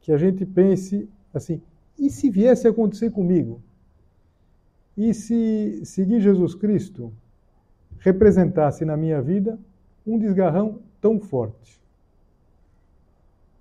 que 0.00 0.12
a 0.12 0.18
gente 0.18 0.44
pense 0.44 1.08
assim: 1.32 1.62
e 1.96 2.10
se 2.10 2.28
viesse 2.30 2.66
a 2.66 2.70
acontecer 2.70 3.10
comigo? 3.10 3.60
E 4.96 5.14
se 5.14 5.84
seguir 5.84 6.20
Jesus 6.20 6.54
Cristo 6.54 7.12
representasse 7.98 8.84
na 8.84 8.96
minha 8.96 9.22
vida 9.22 9.58
um 10.04 10.18
desgarrão 10.18 10.80
tão 11.00 11.20
forte? 11.20 11.79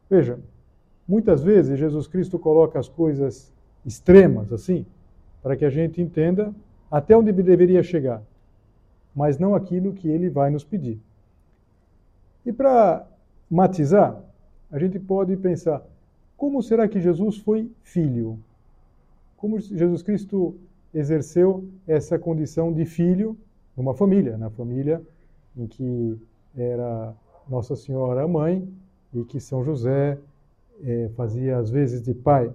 Veja, 0.10 0.40
muitas 1.08 1.44
vezes 1.44 1.78
Jesus 1.78 2.08
Cristo 2.08 2.40
coloca 2.40 2.80
as 2.80 2.90
coisas 2.90 3.54
extremas 3.86 4.52
assim, 4.52 4.86
para 5.42 5.56
que 5.56 5.64
a 5.64 5.70
gente 5.70 6.02
entenda 6.02 6.54
até 6.90 7.16
onde 7.16 7.32
deveria 7.32 7.84
chegar, 7.84 8.22
mas 9.16 9.38
não 9.38 9.54
aquilo 9.54 9.94
que 9.94 10.08
ele 10.08 10.30
vai 10.30 10.50
nos 10.50 10.64
pedir. 10.64 11.00
E 12.46 12.52
para 12.52 13.06
matizar, 13.50 14.20
a 14.72 14.80
gente 14.80 15.00
pode 15.00 15.36
pensar: 15.38 15.84
como 16.36 16.62
será 16.64 16.88
que 16.88 17.00
Jesus 17.00 17.38
foi 17.38 17.70
filho? 17.84 18.40
Como 19.38 19.60
Jesus 19.60 20.02
Cristo 20.02 20.56
exerceu 20.94 21.64
essa 21.88 22.18
condição 22.18 22.74
de 22.74 22.86
filho 22.86 23.38
numa 23.78 23.94
família, 23.94 24.38
na 24.38 24.50
família 24.50 25.02
em 25.56 25.68
que 25.68 26.18
era 26.56 27.14
Nossa 27.48 27.76
Senhora 27.76 28.24
a 28.24 28.28
mãe 28.28 28.68
e 29.14 29.24
que 29.24 29.40
São 29.40 29.64
José 29.64 30.18
eh, 30.84 31.10
fazia 31.16 31.58
às 31.58 31.70
vezes 31.70 32.02
de 32.02 32.14
pai. 32.14 32.54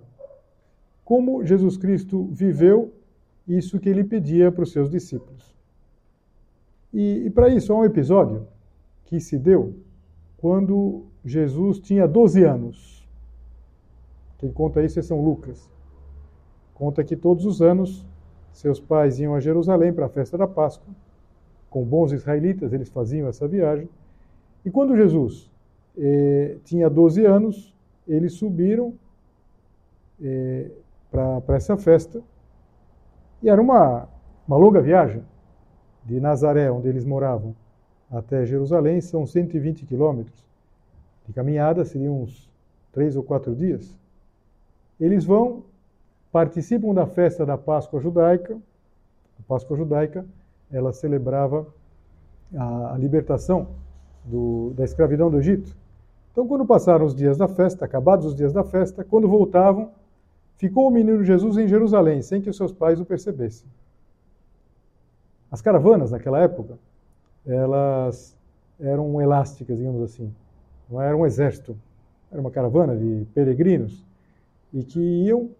Como 1.04 1.44
Jesus 1.44 1.76
Cristo 1.76 2.24
viveu 2.32 2.92
isso 3.46 3.78
que 3.78 3.88
ele 3.88 4.04
pedia 4.04 4.50
para 4.50 4.62
os 4.62 4.72
seus 4.72 4.88
discípulos. 4.90 5.54
E, 6.92 7.26
e 7.26 7.30
para 7.30 7.48
isso 7.48 7.72
há 7.72 7.76
um 7.76 7.84
episódio 7.84 8.46
que 9.04 9.20
se 9.20 9.38
deu 9.38 9.74
quando 10.38 11.04
Jesus 11.24 11.78
tinha 11.78 12.06
12 12.06 12.44
anos. 12.44 13.08
Quem 14.38 14.52
conta 14.52 14.82
isso 14.82 14.98
é 14.98 15.02
São 15.02 15.22
Lucas. 15.22 15.70
Conta 16.74 17.04
que 17.04 17.16
todos 17.16 17.44
os 17.44 17.60
anos 17.60 18.06
seus 18.52 18.78
pais 18.78 19.18
iam 19.18 19.34
a 19.34 19.40
Jerusalém 19.40 19.92
para 19.92 20.06
a 20.06 20.08
festa 20.08 20.38
da 20.38 20.46
Páscoa. 20.46 20.94
Com 21.68 21.84
bons 21.84 22.12
israelitas, 22.12 22.72
eles 22.72 22.88
faziam 22.88 23.28
essa 23.28 23.48
viagem. 23.48 23.88
E 24.64 24.70
quando 24.70 24.96
Jesus 24.96 25.50
eh, 25.96 26.56
tinha 26.64 26.88
12 26.90 27.24
anos, 27.24 27.74
eles 28.06 28.34
subiram 28.34 28.94
eh, 30.22 30.70
para 31.10 31.56
essa 31.56 31.76
festa 31.76 32.22
e 33.42 33.48
era 33.48 33.60
uma, 33.60 34.08
uma 34.48 34.56
longa 34.56 34.80
viagem 34.80 35.22
de 36.04 36.18
Nazaré, 36.18 36.70
onde 36.70 36.88
eles 36.88 37.04
moravam, 37.04 37.54
até 38.10 38.46
Jerusalém, 38.46 39.00
são 39.00 39.26
120 39.26 39.84
quilômetros. 39.84 40.44
De 41.26 41.32
caminhada 41.32 41.84
seriam 41.84 42.22
uns 42.22 42.50
três 42.92 43.16
ou 43.16 43.22
quatro 43.22 43.54
dias. 43.54 43.98
Eles 44.98 45.24
vão, 45.24 45.64
participam 46.32 46.94
da 46.94 47.06
festa 47.06 47.44
da 47.44 47.58
Páscoa 47.58 48.00
judaica. 48.00 48.56
A 49.38 49.42
Páscoa 49.46 49.76
judaica, 49.76 50.24
ela 50.70 50.92
celebrava 50.92 51.66
a, 52.56 52.96
libertação 52.98 53.68
do, 54.24 54.72
da 54.74 54.84
escravidão 54.84 55.30
do 55.30 55.38
Egito. 55.38 55.76
Então, 56.34 56.46
quando 56.46 56.66
passaram 56.66 57.06
os 57.06 57.14
dias 57.14 57.38
da 57.38 57.48
festa, 57.48 57.86
acabados 57.86 58.26
os 58.26 58.34
dias 58.34 58.52
da 58.52 58.62
festa, 58.62 59.02
quando 59.02 59.26
voltavam, 59.26 59.90
Ficou 60.56 60.88
o 60.88 60.90
menino 60.90 61.24
Jesus 61.24 61.56
em 61.56 61.66
Jerusalém, 61.66 62.22
sem 62.22 62.40
que 62.40 62.48
os 62.48 62.56
seus 62.56 62.72
pais 62.72 63.00
o 63.00 63.04
percebessem. 63.04 63.66
As 65.50 65.60
caravanas, 65.60 66.10
naquela 66.10 66.40
época, 66.40 66.78
elas 67.46 68.36
eram 68.80 69.20
elásticas, 69.20 69.76
digamos 69.76 70.02
assim. 70.02 70.32
Não 70.90 71.00
era 71.00 71.16
um 71.16 71.26
exército. 71.26 71.76
Era 72.30 72.40
uma 72.40 72.50
caravana 72.50 72.96
de 72.96 73.26
peregrinos 73.34 74.04
e 74.72 74.82
que 74.82 75.00
iam, 75.00 75.50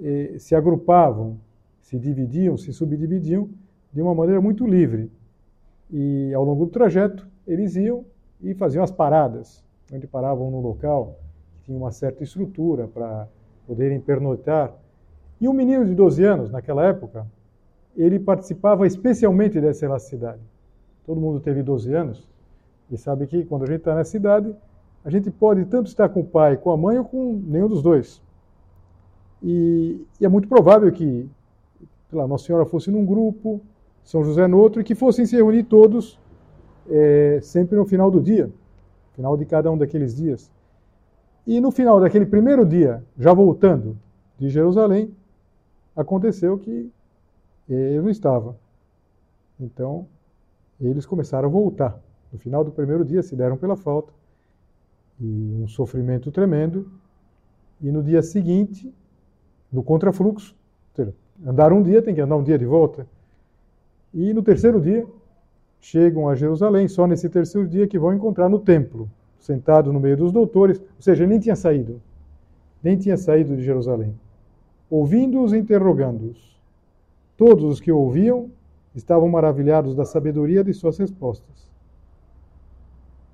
eh, 0.00 0.36
se 0.38 0.54
agrupavam, 0.54 1.38
se 1.80 1.98
dividiam, 1.98 2.56
se 2.56 2.72
subdividiam 2.72 3.50
de 3.92 4.00
uma 4.00 4.14
maneira 4.14 4.40
muito 4.40 4.66
livre. 4.66 5.10
E 5.90 6.32
ao 6.34 6.44
longo 6.44 6.66
do 6.66 6.70
trajeto, 6.70 7.26
eles 7.46 7.76
iam 7.76 8.04
e 8.40 8.54
faziam 8.54 8.82
as 8.82 8.90
paradas, 8.90 9.61
onde 9.92 10.06
paravam 10.06 10.50
no 10.50 10.60
local 10.60 11.18
que 11.54 11.64
tinha 11.64 11.76
uma 11.76 11.90
certa 11.90 12.24
estrutura 12.24 12.88
para 12.88 13.28
poderem 13.66 14.00
pernoitar. 14.00 14.72
E 15.40 15.48
um 15.48 15.52
menino 15.52 15.84
de 15.84 15.94
12 15.94 16.24
anos, 16.24 16.50
naquela 16.50 16.84
época, 16.84 17.26
ele 17.96 18.18
participava 18.18 18.86
especialmente 18.86 19.60
dessa 19.60 19.84
elasticidade. 19.84 20.40
Todo 21.04 21.20
mundo 21.20 21.40
teve 21.40 21.62
12 21.62 21.92
anos 21.92 22.28
e 22.90 22.96
sabe 22.96 23.26
que 23.26 23.44
quando 23.44 23.64
a 23.64 23.66
gente 23.66 23.78
está 23.78 23.94
nessa 23.94 24.16
idade, 24.16 24.54
a 25.04 25.10
gente 25.10 25.30
pode 25.30 25.64
tanto 25.66 25.88
estar 25.88 26.08
com 26.08 26.20
o 26.20 26.24
pai, 26.24 26.56
com 26.56 26.70
a 26.70 26.76
mãe 26.76 26.98
ou 26.98 27.04
com 27.04 27.34
nenhum 27.44 27.68
dos 27.68 27.82
dois. 27.82 28.22
E, 29.42 30.06
e 30.20 30.24
é 30.24 30.28
muito 30.28 30.48
provável 30.48 30.90
que 30.92 31.28
lá, 32.12 32.26
Nossa 32.26 32.46
Senhora 32.46 32.64
fosse 32.64 32.90
num 32.90 33.04
grupo, 33.04 33.60
São 34.04 34.22
José 34.22 34.46
no 34.46 34.58
outro, 34.58 34.80
e 34.80 34.84
que 34.84 34.94
fossem 34.94 35.26
se 35.26 35.36
reunir 35.36 35.64
todos 35.64 36.18
é, 36.88 37.40
sempre 37.42 37.76
no 37.76 37.84
final 37.84 38.10
do 38.10 38.20
dia, 38.20 38.50
final 39.14 39.36
de 39.36 39.44
cada 39.46 39.70
um 39.70 39.78
daqueles 39.78 40.14
dias. 40.14 40.50
E 41.46 41.60
no 41.60 41.70
final 41.70 42.00
daquele 42.00 42.26
primeiro 42.26 42.64
dia, 42.64 43.02
já 43.18 43.32
voltando 43.32 43.98
de 44.38 44.48
Jerusalém, 44.48 45.14
aconteceu 45.96 46.58
que 46.58 46.90
eu 47.68 48.02
não 48.02 48.10
estava. 48.10 48.56
Então, 49.58 50.06
eles 50.80 51.06
começaram 51.06 51.48
a 51.48 51.52
voltar. 51.52 51.98
No 52.32 52.38
final 52.38 52.64
do 52.64 52.72
primeiro 52.72 53.04
dia, 53.04 53.22
se 53.22 53.36
deram 53.36 53.56
pela 53.56 53.76
falta. 53.76 54.12
E 55.20 55.60
um 55.62 55.68
sofrimento 55.68 56.30
tremendo. 56.30 56.90
E 57.80 57.90
no 57.90 58.02
dia 58.02 58.22
seguinte, 58.22 58.92
no 59.72 59.82
contrafluxo, 59.82 60.54
andar 61.44 61.72
um 61.72 61.82
dia, 61.82 62.02
tem 62.02 62.14
que 62.14 62.20
andar 62.20 62.36
um 62.36 62.42
dia 62.42 62.58
de 62.58 62.64
volta. 62.64 63.06
E 64.14 64.32
no 64.32 64.42
terceiro 64.42 64.80
dia, 64.80 65.06
chegam 65.82 66.28
a 66.28 66.34
Jerusalém, 66.36 66.86
só 66.86 67.06
nesse 67.06 67.28
terceiro 67.28 67.68
dia 67.68 67.88
que 67.88 67.98
vão 67.98 68.14
encontrar 68.14 68.48
no 68.48 68.60
templo 68.60 69.10
sentado 69.38 69.92
no 69.92 69.98
meio 69.98 70.16
dos 70.16 70.30
doutores, 70.30 70.78
ou 70.78 71.02
seja, 71.02 71.26
nem 71.26 71.40
tinha 71.40 71.56
saído, 71.56 72.00
nem 72.80 72.96
tinha 72.96 73.16
saído 73.16 73.56
de 73.56 73.64
Jerusalém. 73.64 74.14
Ouvindo-os 74.88 75.52
interrogando-os. 75.52 76.52
Todos 77.36 77.64
os 77.64 77.80
que 77.80 77.90
ouviam 77.90 78.50
estavam 78.94 79.28
maravilhados 79.28 79.96
da 79.96 80.04
sabedoria 80.04 80.62
de 80.62 80.72
suas 80.72 80.96
respostas. 80.96 81.68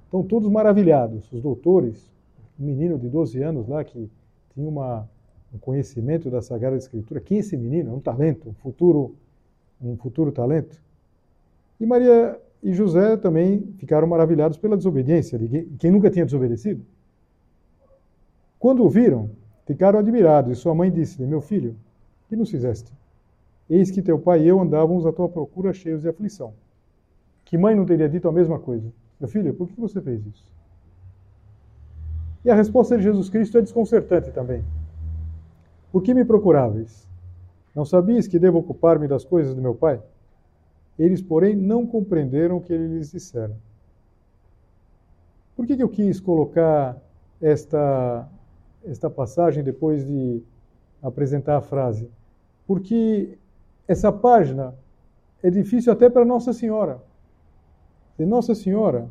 Estão 0.06 0.22
todos 0.22 0.50
maravilhados, 0.50 1.30
os 1.30 1.42
doutores, 1.42 2.10
um 2.58 2.64
menino 2.64 2.98
de 2.98 3.10
12 3.10 3.42
anos 3.42 3.68
lá 3.68 3.84
que 3.84 4.10
tinha 4.54 4.66
uma, 4.66 5.06
um 5.52 5.58
conhecimento 5.58 6.30
da 6.30 6.40
Sagrada 6.40 6.76
Escritura. 6.76 7.20
Quem 7.20 7.36
é 7.36 7.40
esse 7.40 7.56
menino? 7.58 7.90
É 7.90 7.92
um 7.92 8.00
talento, 8.00 8.48
um 8.48 8.54
futuro, 8.54 9.14
um 9.82 9.96
futuro 9.98 10.32
talento. 10.32 10.80
E 11.80 11.86
Maria 11.86 12.40
e 12.62 12.72
José 12.72 13.16
também 13.16 13.74
ficaram 13.78 14.06
maravilhados 14.06 14.58
pela 14.58 14.76
desobediência 14.76 15.38
de 15.38 15.64
quem 15.78 15.90
nunca 15.90 16.10
tinha 16.10 16.24
desobedecido. 16.24 16.84
Quando 18.58 18.84
o 18.84 18.88
viram, 18.88 19.30
ficaram 19.64 19.98
admirados, 19.98 20.50
e 20.50 20.60
sua 20.60 20.74
mãe 20.74 20.90
disse-lhe: 20.90 21.26
Meu 21.26 21.40
filho, 21.40 21.76
que 22.28 22.34
nos 22.34 22.50
fizeste? 22.50 22.92
Eis 23.70 23.90
que 23.90 24.02
teu 24.02 24.18
pai 24.18 24.42
e 24.42 24.48
eu 24.48 24.60
andávamos 24.60 25.06
à 25.06 25.12
tua 25.12 25.28
procura 25.28 25.72
cheios 25.72 26.02
de 26.02 26.08
aflição. 26.08 26.52
Que 27.44 27.56
mãe 27.56 27.74
não 27.74 27.84
teria 27.84 28.08
dito 28.08 28.28
a 28.28 28.32
mesma 28.32 28.58
coisa? 28.58 28.90
Meu 29.20 29.28
filho, 29.28 29.54
por 29.54 29.68
que 29.68 29.80
você 29.80 30.00
fez 30.00 30.24
isso? 30.26 30.44
E 32.44 32.50
a 32.50 32.54
resposta 32.54 32.96
de 32.96 33.02
Jesus 33.02 33.28
Cristo 33.28 33.58
é 33.58 33.60
desconcertante 33.60 34.30
também. 34.32 34.64
Por 35.92 36.02
que 36.02 36.14
me 36.14 36.24
procuráveis? 36.24 37.06
Não 37.74 37.84
sabias 37.84 38.26
que 38.26 38.38
devo 38.38 38.58
ocupar-me 38.58 39.06
das 39.06 39.24
coisas 39.24 39.54
do 39.54 39.62
meu 39.62 39.74
pai? 39.74 40.00
Eles, 40.98 41.22
porém, 41.22 41.54
não 41.54 41.86
compreenderam 41.86 42.56
o 42.56 42.60
que 42.60 42.72
ele 42.72 42.88
lhes 42.88 43.10
dissera. 43.12 43.56
Por 45.54 45.66
que, 45.66 45.76
que 45.76 45.82
eu 45.82 45.88
quis 45.88 46.20
colocar 46.20 47.00
esta, 47.40 48.28
esta 48.84 49.08
passagem 49.08 49.62
depois 49.62 50.04
de 50.04 50.42
apresentar 51.02 51.56
a 51.56 51.60
frase, 51.60 52.10
porque 52.66 53.38
essa 53.86 54.12
página 54.12 54.74
é 55.42 55.50
difícil 55.50 55.92
até 55.92 56.10
para 56.10 56.24
Nossa 56.24 56.52
Senhora. 56.52 57.00
E 58.18 58.26
Nossa 58.26 58.54
Senhora, 58.54 59.08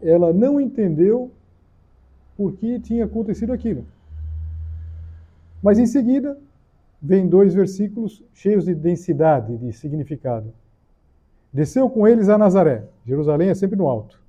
ela 0.00 0.32
não 0.32 0.60
entendeu 0.60 1.30
por 2.36 2.52
que 2.54 2.78
tinha 2.80 3.04
acontecido 3.04 3.52
aquilo. 3.52 3.86
Mas 5.62 5.78
em 5.78 5.86
seguida, 5.86 6.38
vem 7.00 7.28
dois 7.28 7.54
versículos 7.54 8.22
cheios 8.32 8.64
de 8.64 8.74
densidade, 8.74 9.56
de 9.56 9.72
significado. 9.72 10.52
Desceu 11.52 11.88
com 11.88 12.06
eles 12.06 12.28
a 12.28 12.36
Nazaré. 12.36 12.84
Jerusalém 13.06 13.48
é 13.48 13.54
sempre 13.54 13.76
no 13.76 13.86
alto. 13.86 14.20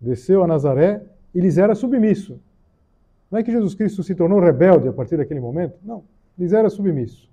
Desceu 0.00 0.42
a 0.42 0.46
Nazaré 0.46 1.02
e 1.34 1.40
lhes 1.40 1.58
era 1.58 1.74
submisso. 1.74 2.40
Não 3.30 3.38
é 3.38 3.42
que 3.42 3.50
Jesus 3.50 3.74
Cristo 3.74 4.02
se 4.02 4.14
tornou 4.14 4.40
rebelde 4.40 4.88
a 4.88 4.92
partir 4.92 5.16
daquele 5.16 5.40
momento? 5.40 5.78
Não, 5.84 6.02
lhes 6.38 6.52
era 6.52 6.68
submisso. 6.70 7.28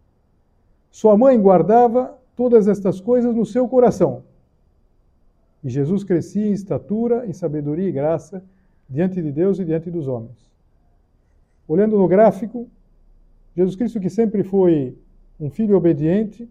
Sua 0.90 1.18
mãe 1.18 1.40
guardava 1.40 2.18
todas 2.36 2.68
estas 2.68 3.00
coisas 3.00 3.36
no 3.36 3.46
seu 3.46 3.68
coração. 3.68 4.24
E 5.64 5.70
Jesus 5.70 6.04
crescia 6.04 6.46
em 6.46 6.52
estatura, 6.52 7.26
em 7.26 7.34
sabedoria 7.34 7.88
e 7.88 7.92
graça 7.92 8.44
diante 8.90 9.22
de 9.22 9.32
Deus 9.32 9.60
e 9.60 9.66
diante 9.66 9.90
dos 9.90 10.08
homens. 10.08 10.52
Olhando 11.68 11.98
no 11.98 12.08
gráfico, 12.08 12.68
Jesus 13.56 13.76
Cristo, 13.76 14.00
que 14.00 14.10
sempre 14.10 14.44
foi 14.44 14.98
um 15.40 15.50
filho 15.50 15.78
obediente, 15.78 16.50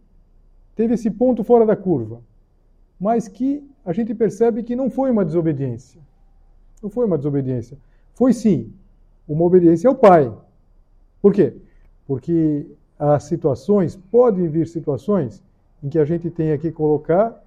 teve 0.75 0.95
esse 0.95 1.11
ponto 1.11 1.45
fora 1.45 1.67
da 1.67 1.77
curva, 1.77 2.21
mas 3.03 3.27
que 3.27 3.69
a 3.85 3.93
gente 3.93 4.15
percebe 4.15 4.63
que 4.63 4.77
não 4.77 4.89
foi 4.89 5.11
uma 5.11 5.25
desobediência. 5.25 6.01
Não 6.81 6.89
foi 6.89 7.05
uma 7.05 7.19
desobediência. 7.19 7.77
Foi 8.15 8.33
sim 8.33 8.73
uma 9.27 9.45
obediência 9.45 9.91
ao 9.91 9.97
Pai. 9.97 10.33
Por 11.21 11.33
quê? 11.33 11.57
Porque 12.07 12.65
as 12.97 13.25
situações, 13.25 13.97
podem 13.97 14.47
vir 14.47 14.69
situações 14.69 15.43
em 15.83 15.89
que 15.89 15.99
a 15.99 16.05
gente 16.05 16.31
tenha 16.31 16.57
que 16.57 16.71
colocar 16.71 17.43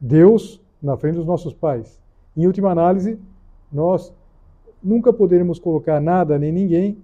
Deus 0.00 0.62
na 0.82 0.96
frente 0.96 1.16
dos 1.16 1.26
nossos 1.26 1.52
pais. 1.52 2.00
Em 2.34 2.46
última 2.46 2.70
análise, 2.70 3.18
nós 3.70 4.14
nunca 4.82 5.12
poderemos 5.12 5.58
colocar 5.58 6.00
nada 6.00 6.38
nem 6.38 6.50
ninguém 6.50 6.96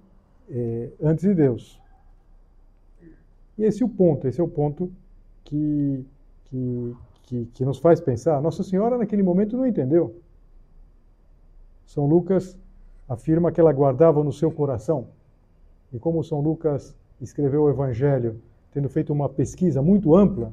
é, 0.48 0.88
antes 1.02 1.24
de 1.24 1.34
Deus. 1.34 1.78
E 3.58 3.64
esse 3.64 3.82
é 3.82 3.86
o 3.86 3.88
ponto, 3.88 4.26
esse 4.26 4.40
é 4.40 4.44
o 4.44 4.48
ponto 4.48 4.90
que, 5.44 6.06
que, 6.46 6.96
que, 7.32 7.48
que 7.54 7.64
nos 7.64 7.78
faz 7.78 7.98
pensar. 7.98 8.42
Nossa 8.42 8.62
Senhora, 8.62 8.98
naquele 8.98 9.22
momento, 9.22 9.56
não 9.56 9.66
entendeu. 9.66 10.14
São 11.86 12.06
Lucas 12.06 12.58
afirma 13.08 13.50
que 13.50 13.58
ela 13.58 13.72
guardava 13.72 14.22
no 14.22 14.32
seu 14.32 14.50
coração. 14.50 15.06
E 15.90 15.98
como 15.98 16.22
São 16.22 16.40
Lucas 16.40 16.94
escreveu 17.22 17.62
o 17.62 17.70
Evangelho, 17.70 18.38
tendo 18.72 18.88
feito 18.88 19.12
uma 19.14 19.30
pesquisa 19.30 19.80
muito 19.80 20.14
ampla, 20.14 20.52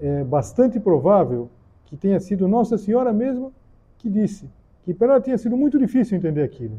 é 0.00 0.22
bastante 0.24 0.78
provável 0.78 1.48
que 1.86 1.96
tenha 1.96 2.20
sido 2.20 2.46
Nossa 2.46 2.76
Senhora 2.76 3.12
mesma 3.12 3.50
que 3.98 4.10
disse 4.10 4.48
que 4.84 4.92
para 4.92 5.12
ela 5.12 5.20
tinha 5.20 5.38
sido 5.38 5.56
muito 5.56 5.78
difícil 5.78 6.18
entender 6.18 6.42
aquilo. 6.42 6.76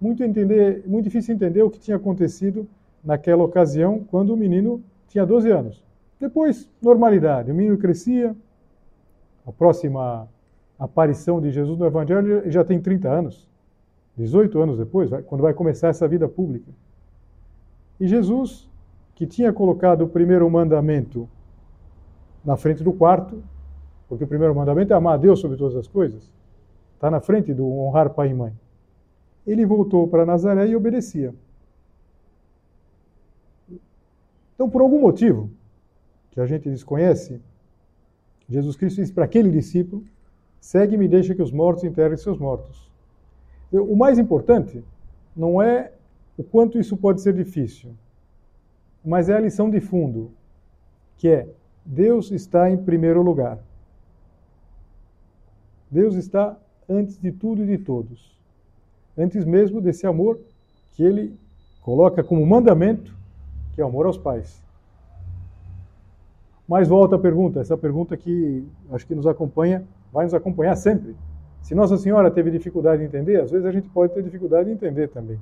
Muito, 0.00 0.22
entender, 0.22 0.82
muito 0.86 1.04
difícil 1.04 1.34
entender 1.34 1.62
o 1.62 1.70
que 1.70 1.78
tinha 1.78 1.96
acontecido 1.96 2.66
naquela 3.02 3.42
ocasião, 3.44 4.02
quando 4.10 4.32
o 4.32 4.36
menino 4.36 4.82
tinha 5.08 5.26
12 5.26 5.50
anos. 5.50 5.84
Depois, 6.24 6.70
normalidade. 6.80 7.52
O 7.52 7.54
menino 7.54 7.76
crescia. 7.76 8.34
A 9.46 9.52
próxima 9.52 10.26
aparição 10.78 11.38
de 11.38 11.50
Jesus 11.50 11.78
no 11.78 11.84
Evangelho 11.84 12.50
já 12.50 12.64
tem 12.64 12.80
30 12.80 13.10
anos. 13.10 13.46
18 14.16 14.58
anos 14.58 14.78
depois, 14.78 15.10
quando 15.26 15.42
vai 15.42 15.52
começar 15.52 15.88
essa 15.88 16.08
vida 16.08 16.26
pública. 16.26 16.72
E 18.00 18.08
Jesus, 18.08 18.66
que 19.14 19.26
tinha 19.26 19.52
colocado 19.52 20.00
o 20.00 20.08
primeiro 20.08 20.48
mandamento 20.48 21.28
na 22.42 22.56
frente 22.56 22.82
do 22.82 22.94
quarto, 22.94 23.42
porque 24.08 24.24
o 24.24 24.26
primeiro 24.26 24.54
mandamento 24.54 24.94
é 24.94 24.96
amar 24.96 25.14
a 25.14 25.18
Deus 25.18 25.40
sobre 25.40 25.58
todas 25.58 25.76
as 25.76 25.86
coisas, 25.86 26.32
está 26.94 27.10
na 27.10 27.20
frente 27.20 27.52
do 27.52 27.66
honrar 27.66 28.08
pai 28.08 28.30
e 28.30 28.34
mãe. 28.34 28.54
Ele 29.46 29.66
voltou 29.66 30.08
para 30.08 30.24
Nazaré 30.24 30.68
e 30.68 30.74
obedecia. 30.74 31.34
Então, 34.54 34.70
por 34.70 34.80
algum 34.80 35.00
motivo 35.02 35.50
que 36.34 36.40
a 36.40 36.46
gente 36.46 36.68
desconhece, 36.68 37.40
Jesus 38.48 38.76
Cristo 38.76 39.00
disse 39.00 39.12
para 39.12 39.24
aquele 39.24 39.50
discípulo: 39.50 40.04
segue-me 40.60 41.04
e 41.04 41.08
deixa 41.08 41.34
que 41.34 41.42
os 41.42 41.52
mortos 41.52 41.84
enterrem 41.84 42.16
seus 42.16 42.38
mortos. 42.38 42.90
O 43.72 43.96
mais 43.96 44.18
importante 44.18 44.84
não 45.34 45.62
é 45.62 45.92
o 46.36 46.42
quanto 46.42 46.78
isso 46.78 46.96
pode 46.96 47.20
ser 47.22 47.32
difícil, 47.32 47.92
mas 49.04 49.28
é 49.28 49.34
a 49.34 49.40
lição 49.40 49.70
de 49.70 49.80
fundo, 49.80 50.32
que 51.16 51.28
é 51.28 51.48
Deus 51.84 52.30
está 52.32 52.68
em 52.68 52.76
primeiro 52.76 53.22
lugar. 53.22 53.58
Deus 55.90 56.16
está 56.16 56.58
antes 56.88 57.16
de 57.16 57.30
tudo 57.30 57.62
e 57.62 57.66
de 57.66 57.78
todos. 57.78 58.36
Antes 59.16 59.44
mesmo 59.44 59.80
desse 59.80 60.06
amor 60.06 60.40
que 60.92 61.04
ele 61.04 61.38
coloca 61.82 62.24
como 62.24 62.44
mandamento, 62.44 63.14
que 63.72 63.80
é 63.80 63.84
o 63.84 63.88
amor 63.88 64.06
aos 64.06 64.18
pais. 64.18 64.63
Mas 66.66 66.88
volta 66.88 67.16
a 67.16 67.18
pergunta, 67.18 67.60
essa 67.60 67.76
pergunta 67.76 68.16
que 68.16 68.66
acho 68.90 69.06
que 69.06 69.14
nos 69.14 69.26
acompanha, 69.26 69.86
vai 70.12 70.24
nos 70.24 70.34
acompanhar 70.34 70.74
sempre. 70.76 71.14
Se 71.60 71.74
Nossa 71.74 71.96
Senhora 71.96 72.30
teve 72.30 72.50
dificuldade 72.50 73.02
em 73.02 73.06
entender, 73.06 73.40
às 73.40 73.50
vezes 73.50 73.66
a 73.66 73.72
gente 73.72 73.88
pode 73.88 74.14
ter 74.14 74.22
dificuldade 74.22 74.70
em 74.70 74.72
entender 74.72 75.08
também. 75.08 75.38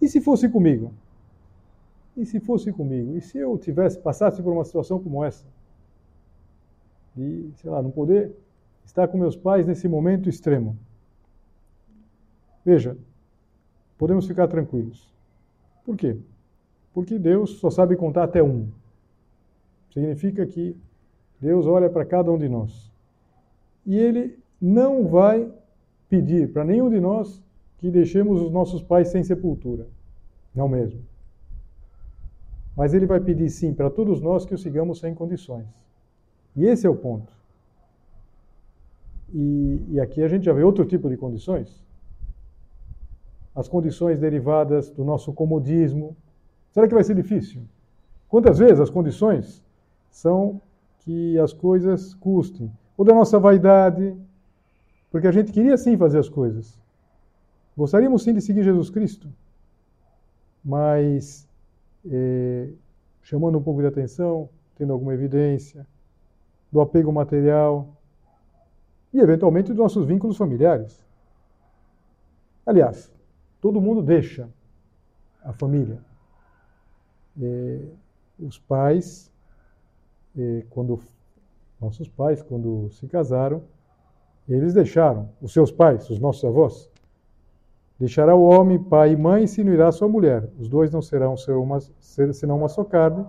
E 0.00 0.08
se 0.08 0.20
fosse 0.20 0.48
comigo? 0.48 0.92
E 2.16 2.24
se 2.24 2.38
fosse 2.38 2.72
comigo? 2.72 3.16
E 3.16 3.20
se 3.20 3.38
eu 3.38 3.56
tivesse 3.58 3.98
passasse 3.98 4.42
por 4.42 4.52
uma 4.52 4.64
situação 4.64 5.00
como 5.00 5.24
essa? 5.24 5.44
De, 7.14 7.50
sei 7.56 7.70
lá, 7.70 7.82
não 7.82 7.90
poder 7.90 8.32
estar 8.84 9.08
com 9.08 9.18
meus 9.18 9.36
pais 9.36 9.66
nesse 9.66 9.88
momento 9.88 10.28
extremo. 10.28 10.76
Veja, 12.64 12.96
podemos 13.98 14.26
ficar 14.26 14.46
tranquilos. 14.46 15.12
Por 15.84 15.96
quê? 15.96 16.16
Porque 16.92 17.18
Deus 17.18 17.58
só 17.58 17.70
sabe 17.70 17.96
contar 17.96 18.24
até 18.24 18.42
um. 18.42 18.68
Significa 19.94 20.44
que 20.44 20.76
Deus 21.40 21.66
olha 21.66 21.88
para 21.88 22.04
cada 22.04 22.30
um 22.32 22.36
de 22.36 22.48
nós 22.48 22.92
e 23.86 23.96
ele 23.96 24.36
não 24.60 25.06
vai 25.06 25.48
pedir 26.08 26.52
para 26.52 26.64
nenhum 26.64 26.90
de 26.90 26.98
nós 26.98 27.40
que 27.78 27.92
deixemos 27.92 28.40
os 28.42 28.50
nossos 28.50 28.82
pais 28.82 29.08
sem 29.08 29.22
sepultura. 29.22 29.86
Não 30.52 30.68
mesmo. 30.68 31.00
Mas 32.76 32.92
ele 32.92 33.06
vai 33.06 33.20
pedir 33.20 33.48
sim 33.50 33.72
para 33.72 33.88
todos 33.88 34.20
nós 34.20 34.44
que 34.44 34.54
o 34.54 34.58
sigamos 34.58 34.98
sem 34.98 35.14
condições. 35.14 35.66
E 36.56 36.64
esse 36.64 36.88
é 36.88 36.90
o 36.90 36.96
ponto. 36.96 37.32
E, 39.32 39.80
e 39.90 40.00
aqui 40.00 40.24
a 40.24 40.28
gente 40.28 40.44
já 40.44 40.52
vê 40.52 40.64
outro 40.64 40.84
tipo 40.84 41.08
de 41.08 41.16
condições. 41.16 41.84
As 43.54 43.68
condições 43.68 44.18
derivadas 44.18 44.90
do 44.90 45.04
nosso 45.04 45.32
comodismo. 45.32 46.16
Será 46.72 46.88
que 46.88 46.94
vai 46.94 47.04
ser 47.04 47.14
difícil? 47.14 47.62
Quantas 48.28 48.58
vezes 48.58 48.80
as 48.80 48.90
condições 48.90 49.63
são 50.16 50.60
que 51.00 51.38
as 51.38 51.52
coisas 51.52 52.14
custem? 52.14 52.70
ou 52.96 53.04
da 53.04 53.14
nossa 53.14 53.38
vaidade, 53.38 54.16
porque 55.10 55.26
a 55.26 55.32
gente 55.32 55.52
queria 55.52 55.76
sim 55.76 55.96
fazer 55.96 56.18
as 56.18 56.28
coisas. 56.28 56.78
Gostaríamos 57.76 58.22
sim 58.22 58.32
de 58.32 58.40
seguir 58.40 58.62
Jesus 58.62 58.88
Cristo, 58.90 59.28
mas 60.64 61.48
é, 62.08 62.68
chamando 63.22 63.58
um 63.58 63.62
pouco 63.62 63.80
de 63.80 63.86
atenção, 63.86 64.48
tendo 64.76 64.92
alguma 64.92 65.14
evidência, 65.14 65.86
do 66.70 66.80
apego 66.80 67.12
material 67.12 67.88
e, 69.12 69.20
eventualmente, 69.20 69.68
dos 69.68 69.76
nossos 69.76 70.06
vínculos 70.06 70.36
familiares. 70.36 71.04
Aliás, 72.66 73.12
todo 73.60 73.80
mundo 73.80 74.02
deixa 74.02 74.48
a 75.42 75.52
família. 75.52 75.98
É, 77.40 77.80
os 78.38 78.58
pais, 78.58 79.30
é, 80.36 80.64
quando 80.70 80.98
nossos 81.80 82.08
pais, 82.08 82.42
quando 82.42 82.88
se 82.90 83.06
casaram, 83.06 83.62
eles 84.48 84.74
deixaram, 84.74 85.28
os 85.40 85.52
seus 85.52 85.70
pais, 85.70 86.08
os 86.10 86.18
nossos 86.18 86.44
avós, 86.44 86.90
deixará 87.98 88.34
o 88.34 88.42
homem, 88.42 88.78
pai 88.78 89.12
e 89.12 89.16
mãe, 89.16 89.44
e 89.44 89.48
se 89.48 89.60
unirá 89.60 89.88
a 89.88 89.92
sua 89.92 90.08
mulher. 90.08 90.48
Os 90.58 90.68
dois 90.68 90.90
não 90.90 91.00
serão 91.00 91.34
uma, 91.62 91.80
senão 92.00 92.58
uma 92.58 92.68
só 92.68 92.84
carne, 92.84 93.26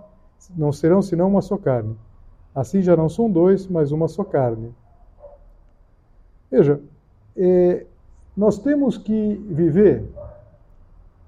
não 0.56 0.72
serão 0.72 1.02
senão 1.02 1.28
uma 1.28 1.42
só 1.42 1.58
carne. 1.58 1.96
Assim 2.54 2.82
já 2.82 2.96
não 2.96 3.10
são 3.10 3.30
dois, 3.30 3.68
mas 3.68 3.92
uma 3.92 4.08
só 4.08 4.24
carne. 4.24 4.74
Veja, 6.50 6.80
é, 7.36 7.86
nós 8.36 8.58
temos 8.58 8.98
que 8.98 9.36
viver 9.50 10.06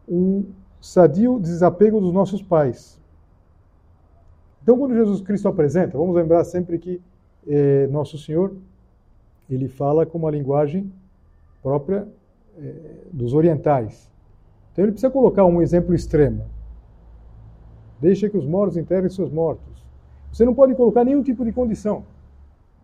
um 0.08 0.46
sadio 0.80 1.40
desapego 1.40 2.00
dos 2.00 2.14
nossos 2.14 2.42
pais. 2.42 3.00
Então, 4.68 4.78
quando 4.78 4.94
Jesus 4.94 5.22
Cristo 5.22 5.48
apresenta, 5.48 5.98
vamos 5.98 6.14
lembrar 6.14 6.44
sempre 6.44 6.78
que 6.78 7.00
é, 7.48 7.88
Nosso 7.88 8.18
Senhor, 8.18 8.54
ele 9.50 9.70
fala 9.70 10.06
com 10.06 10.18
uma 10.18 10.30
linguagem 10.30 10.92
própria 11.64 12.06
é, 12.60 12.74
dos 13.10 13.34
orientais. 13.34 14.12
Então 14.74 14.84
ele 14.84 14.92
precisa 14.92 15.10
colocar 15.10 15.46
um 15.46 15.62
exemplo 15.62 15.96
extremo. 15.96 16.44
Deixa 18.02 18.30
que 18.30 18.38
os 18.38 18.46
mortos 18.46 18.76
enterrem 18.76 19.10
seus 19.10 19.32
mortos. 19.32 19.86
Você 20.34 20.44
não 20.44 20.54
pode 20.54 20.76
colocar 20.76 21.06
nenhum 21.06 21.24
tipo 21.24 21.46
de 21.46 21.54
condição. 21.54 22.04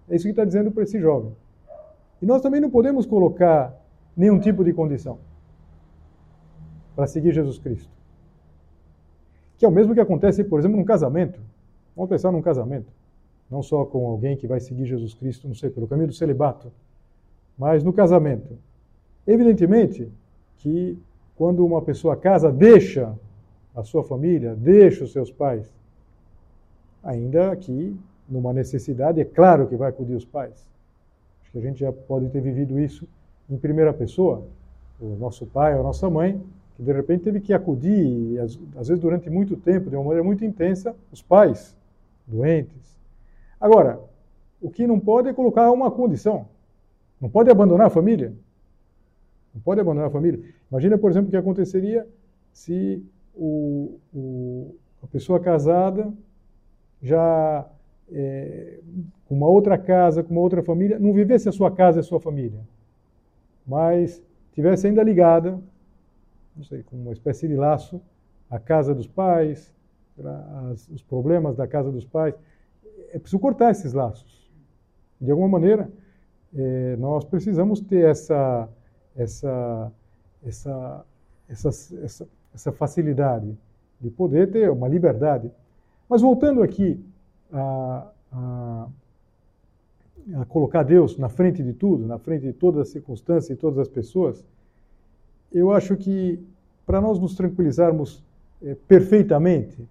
É 0.08 0.16
isso 0.16 0.24
que 0.24 0.30
está 0.30 0.46
dizendo 0.46 0.72
para 0.72 0.84
esse 0.84 0.98
jovem. 1.02 1.36
E 2.22 2.26
nós 2.26 2.42
também 2.42 2.62
não 2.62 2.70
podemos 2.70 3.06
colocar 3.06 3.78
nenhum 4.16 4.40
tipo 4.40 4.64
de 4.64 4.72
condição 4.72 5.20
para 6.96 7.08
seguir 7.08 7.34
Jesus 7.34 7.60
Cristo. 7.60 7.92
Que 9.58 9.66
é 9.66 9.68
o 9.68 9.72
mesmo 9.72 9.94
que 9.94 10.00
acontece, 10.00 10.46
por 10.46 10.60
exemplo, 10.60 10.78
num 10.78 10.86
casamento. 10.86 11.52
Vamos 11.96 12.10
pensar 12.10 12.32
num 12.32 12.42
casamento. 12.42 12.92
Não 13.50 13.62
só 13.62 13.86
com 13.86 14.08
alguém 14.08 14.36
que 14.36 14.48
vai 14.48 14.60
seguir 14.60 14.86
Jesus 14.86 15.14
Cristo, 15.14 15.48
não 15.48 15.56
sei, 15.56 15.70
pelo 15.70 15.88
caminho 15.88 16.08
do 16.08 16.14
celibato, 16.14 16.72
mas 17.58 17.84
no 17.84 17.94
casamento. 17.94 18.58
Evidentemente 19.28 20.12
que 20.58 20.98
quando 21.36 21.66
uma 21.66 21.82
pessoa 21.82 22.16
casa, 22.16 22.52
deixa 22.52 23.14
a 23.76 23.84
sua 23.84 24.04
família, 24.04 24.56
deixa 24.56 25.04
os 25.04 25.12
seus 25.12 25.32
pais, 25.32 25.72
ainda 27.04 27.56
que 27.56 27.96
numa 28.30 28.54
necessidade, 28.54 29.20
é 29.20 29.26
claro 29.26 29.68
que 29.68 29.76
vai 29.76 29.90
acudir 29.90 30.16
os 30.16 30.26
pais. 30.26 30.68
Acho 31.42 31.52
que 31.52 31.58
a 31.58 31.62
gente 31.62 31.80
já 31.80 31.92
pode 31.92 32.30
ter 32.30 32.42
vivido 32.42 32.80
isso 32.80 33.08
em 33.50 33.58
primeira 33.58 33.94
pessoa. 33.94 34.46
O 35.00 35.16
nosso 35.16 35.46
pai 35.46 35.74
a 35.74 35.84
nossa 35.84 36.10
mãe, 36.10 36.42
que 36.76 36.84
de 36.84 36.92
repente 36.92 37.24
teve 37.24 37.40
que 37.40 37.54
acudir, 37.54 38.40
às 38.40 38.88
vezes 38.88 39.00
durante 39.00 39.30
muito 39.30 39.58
tempo, 39.58 39.90
de 39.90 39.96
uma 39.96 40.04
maneira 40.04 40.24
muito 40.24 40.46
intensa, 40.46 40.96
os 41.12 41.22
pais 41.22 41.76
doentes. 42.28 43.00
Agora, 43.60 44.00
o 44.62 44.70
que 44.70 44.88
não 44.88 45.00
pode 45.00 45.30
é 45.30 45.34
colocar 45.34 45.72
uma 45.72 45.92
condição. 45.92 46.48
Não 47.20 47.30
pode 47.30 47.50
abandonar 47.50 47.88
a 47.88 47.90
família. 47.90 48.34
Não 49.54 49.62
pode 49.62 49.80
abandonar 49.80 50.08
a 50.08 50.12
família. 50.12 50.42
Imagina, 50.70 50.98
por 50.98 51.12
exemplo, 51.12 51.28
o 51.28 51.32
que 51.32 51.38
aconteceria 51.38 52.08
se 52.52 53.04
o, 53.36 54.00
o, 54.14 54.76
a 55.02 55.08
pessoa 55.08 55.40
casada 55.40 56.14
já 57.02 57.68
é, 58.12 58.80
com 59.26 59.36
uma 59.36 59.48
outra 59.48 59.78
casa, 59.78 60.24
com 60.24 60.32
uma 60.32 60.42
outra 60.42 60.64
família, 60.64 61.00
não 61.00 61.14
vivesse 61.14 61.50
a 61.50 61.52
sua 61.52 61.72
casa 61.72 62.00
e 62.00 62.02
a 62.02 62.04
sua 62.04 62.20
família, 62.20 62.60
mas 63.66 64.22
tivesse 64.54 64.88
ainda 64.88 65.04
ligada, 65.04 65.60
não 66.56 66.64
sei, 66.64 66.84
com 66.84 66.96
uma 66.96 67.12
espécie 67.12 67.48
de 67.48 67.56
laço, 67.56 68.02
à 68.50 68.60
casa 68.60 68.94
dos 68.94 69.08
pais, 69.08 69.74
as, 70.72 70.88
os 70.90 71.02
problemas 71.02 71.56
da 71.56 71.68
casa 71.68 71.92
dos 71.92 72.06
pais. 72.06 72.36
É 73.12 73.20
preciso 73.20 73.40
cortar 73.40 73.72
esses 73.72 73.94
laços. 73.94 74.52
De 75.20 75.32
alguma 75.32 75.48
maneira, 75.48 75.90
é, 76.56 76.96
nós 76.98 77.24
precisamos 77.24 77.80
ter 77.80 78.06
essa, 78.10 78.70
essa, 79.16 79.92
essa, 80.46 81.06
essa, 81.50 81.70
essa, 82.04 82.28
essa 82.54 82.72
facilidade 82.72 83.58
de 84.00 84.10
poder 84.10 84.52
ter 84.52 84.70
uma 84.70 84.88
liberdade. 84.88 85.52
Mas 86.10 86.22
voltando 86.22 86.62
aqui 86.62 87.04
a, 87.52 88.12
a, 88.32 88.88
a 90.42 90.46
colocar 90.46 90.84
Deus 90.84 91.18
na 91.18 91.30
frente 91.30 91.64
de 91.64 91.74
tudo, 91.74 92.06
na 92.06 92.20
frente 92.20 92.44
de 92.44 92.54
todas 92.54 92.82
as 92.82 92.90
circunstâncias 92.90 93.58
e 93.58 93.60
todas 93.60 93.80
as 93.80 93.88
pessoas, 93.88 94.44
eu 95.52 95.72
acho 95.72 95.96
que 95.96 96.40
para 96.86 97.00
nós 97.00 97.20
nos 97.20 97.36
tranquilizarmos 97.36 98.24
é, 98.62 98.76
perfeitamente, 98.88 99.88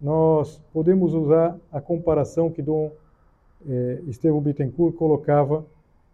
nós 0.00 0.60
podemos 0.72 1.12
usar 1.12 1.56
a 1.70 1.80
comparação 1.80 2.50
que 2.50 2.62
Dom 2.62 2.90
é, 3.68 4.00
Estevão 4.06 4.40
Bittencourt 4.40 4.94
colocava 4.94 5.64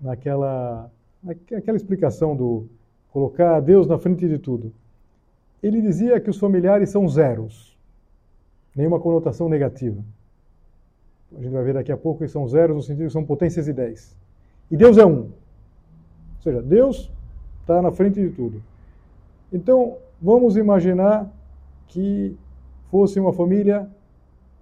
naquela, 0.01 0.90
naquela 1.22 1.77
explicação 1.77 2.35
do 2.35 2.66
colocar 3.12 3.61
Deus 3.61 3.87
na 3.87 3.99
frente 3.99 4.29
de 4.29 4.38
tudo. 4.38 4.72
Ele 5.62 5.81
dizia 5.81 6.20
que 6.20 6.29
os 6.29 6.38
familiares 6.38 6.90
são 6.90 7.09
zeros, 7.09 7.77
nenhuma 8.75 9.01
conotação 9.01 9.49
negativa. 9.49 10.03
A 11.37 11.42
gente 11.42 11.53
vai 11.53 11.64
ver 11.64 11.75
daqui 11.75 11.92
a 11.92 11.96
pouco 11.96 12.20
que 12.20 12.29
são 12.29 12.46
zeros 12.46 12.77
no 12.77 12.83
sentido 12.83 13.07
que 13.07 13.12
são 13.12 13.25
potências 13.25 13.66
de 13.66 13.72
10. 13.72 14.16
E 14.70 14.77
Deus 14.77 14.99
é 14.99 15.07
um. 15.07 15.20
Ou 15.20 16.42
seja, 16.42 16.62
Deus 16.62 17.11
está 17.61 17.81
na 17.81 17.90
frente 17.90 18.20
de 18.20 18.31
tudo. 18.31 18.62
Então, 19.53 19.96
vamos 20.20 20.57
imaginar 20.57 21.31
que 21.88 22.37
fosse 22.90 23.18
uma 23.20 23.33
família 23.33 23.88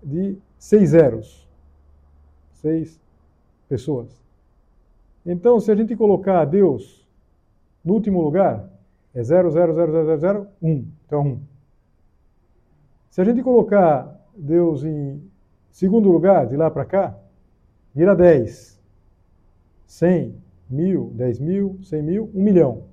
de 0.02 0.38
seis 0.58 0.90
zeros. 0.90 1.48
Seis 2.52 3.00
pessoas. 3.68 4.22
Então, 5.24 5.58
se 5.58 5.70
a 5.70 5.74
gente 5.74 5.96
colocar 5.96 6.44
Deus 6.44 7.08
no 7.84 7.94
último 7.94 8.20
lugar, 8.20 8.68
é 9.14 9.22
0, 9.22 9.50
0, 9.50 9.74
0, 9.74 9.92
0, 9.92 10.06
0, 10.06 10.18
0, 10.18 10.48
1. 10.62 10.86
Então, 11.06 11.22
1. 11.22 11.40
Se 13.10 13.20
a 13.20 13.24
gente 13.24 13.42
colocar 13.42 14.20
Deus 14.36 14.84
em 14.84 15.22
segundo 15.70 16.10
lugar, 16.10 16.46
de 16.46 16.56
lá 16.56 16.70
para 16.70 16.84
cá, 16.84 17.18
vira 17.94 18.14
10. 18.14 18.82
100, 19.86 20.34
mil, 20.68 21.10
10 21.14 21.38
mil, 21.38 21.78
100 21.82 22.02
mil, 22.02 22.30
1 22.34 22.42
milhão. 22.42 22.84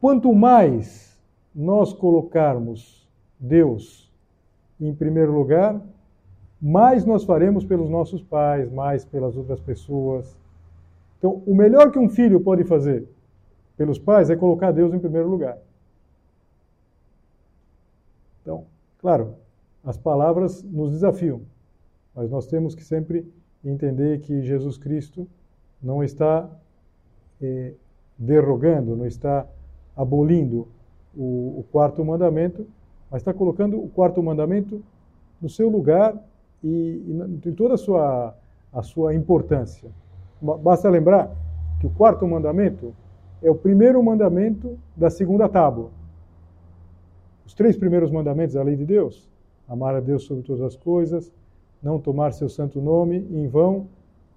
Quanto 0.00 0.34
mais 0.34 1.18
nós 1.54 1.92
colocarmos 1.92 2.99
Deus 3.40 4.08
em 4.80 4.94
primeiro 4.94 5.32
lugar, 5.32 5.80
mais 6.60 7.04
nós 7.04 7.24
faremos 7.24 7.64
pelos 7.64 7.90
nossos 7.90 8.22
pais, 8.22 8.70
mais 8.70 9.04
pelas 9.04 9.36
outras 9.36 9.60
pessoas, 9.60 10.38
então, 11.20 11.42
o 11.46 11.54
melhor 11.54 11.92
que 11.92 11.98
um 11.98 12.08
filho 12.08 12.40
pode 12.40 12.64
fazer 12.64 13.06
pelos 13.76 13.98
pais 13.98 14.30
é 14.30 14.36
colocar 14.36 14.72
Deus 14.72 14.92
em 14.94 14.98
primeiro 14.98 15.28
lugar. 15.28 15.58
Então, 18.40 18.64
claro, 18.98 19.34
as 19.84 19.98
palavras 19.98 20.62
nos 20.62 20.90
desafiam, 20.90 21.42
mas 22.14 22.30
nós 22.30 22.46
temos 22.46 22.74
que 22.74 22.82
sempre 22.82 23.30
entender 23.62 24.20
que 24.20 24.42
Jesus 24.42 24.78
Cristo 24.78 25.28
não 25.82 26.02
está 26.02 26.50
eh, 27.40 27.74
derrogando, 28.18 28.96
não 28.96 29.06
está 29.06 29.46
abolindo 29.94 30.68
o, 31.14 31.60
o 31.60 31.64
quarto 31.70 32.02
mandamento, 32.02 32.66
mas 33.10 33.22
está 33.22 33.34
colocando 33.34 33.82
o 33.82 33.88
quarto 33.88 34.22
mandamento 34.22 34.82
no 35.40 35.48
seu 35.48 35.68
lugar 35.68 36.14
e, 36.62 36.68
e 36.68 37.48
em 37.48 37.52
toda 37.52 37.74
a 37.74 37.78
sua, 37.78 38.36
a 38.72 38.82
sua 38.82 39.14
importância. 39.14 39.90
Basta 40.40 40.88
lembrar 40.88 41.30
que 41.80 41.86
o 41.86 41.90
quarto 41.90 42.26
mandamento 42.26 42.94
é 43.42 43.50
o 43.50 43.54
primeiro 43.54 44.02
mandamento 44.02 44.78
da 44.96 45.10
segunda 45.10 45.48
tábua. 45.48 45.90
Os 47.44 47.54
três 47.54 47.76
primeiros 47.76 48.10
mandamentos 48.10 48.54
da 48.54 48.62
lei 48.62 48.76
de 48.76 48.84
Deus: 48.84 49.28
amar 49.68 49.94
a 49.94 50.00
Deus 50.00 50.24
sobre 50.24 50.42
todas 50.42 50.62
as 50.62 50.76
coisas, 50.76 51.32
não 51.82 51.98
tomar 51.98 52.32
seu 52.32 52.48
santo 52.48 52.80
nome 52.80 53.26
em 53.30 53.48
vão 53.48 53.88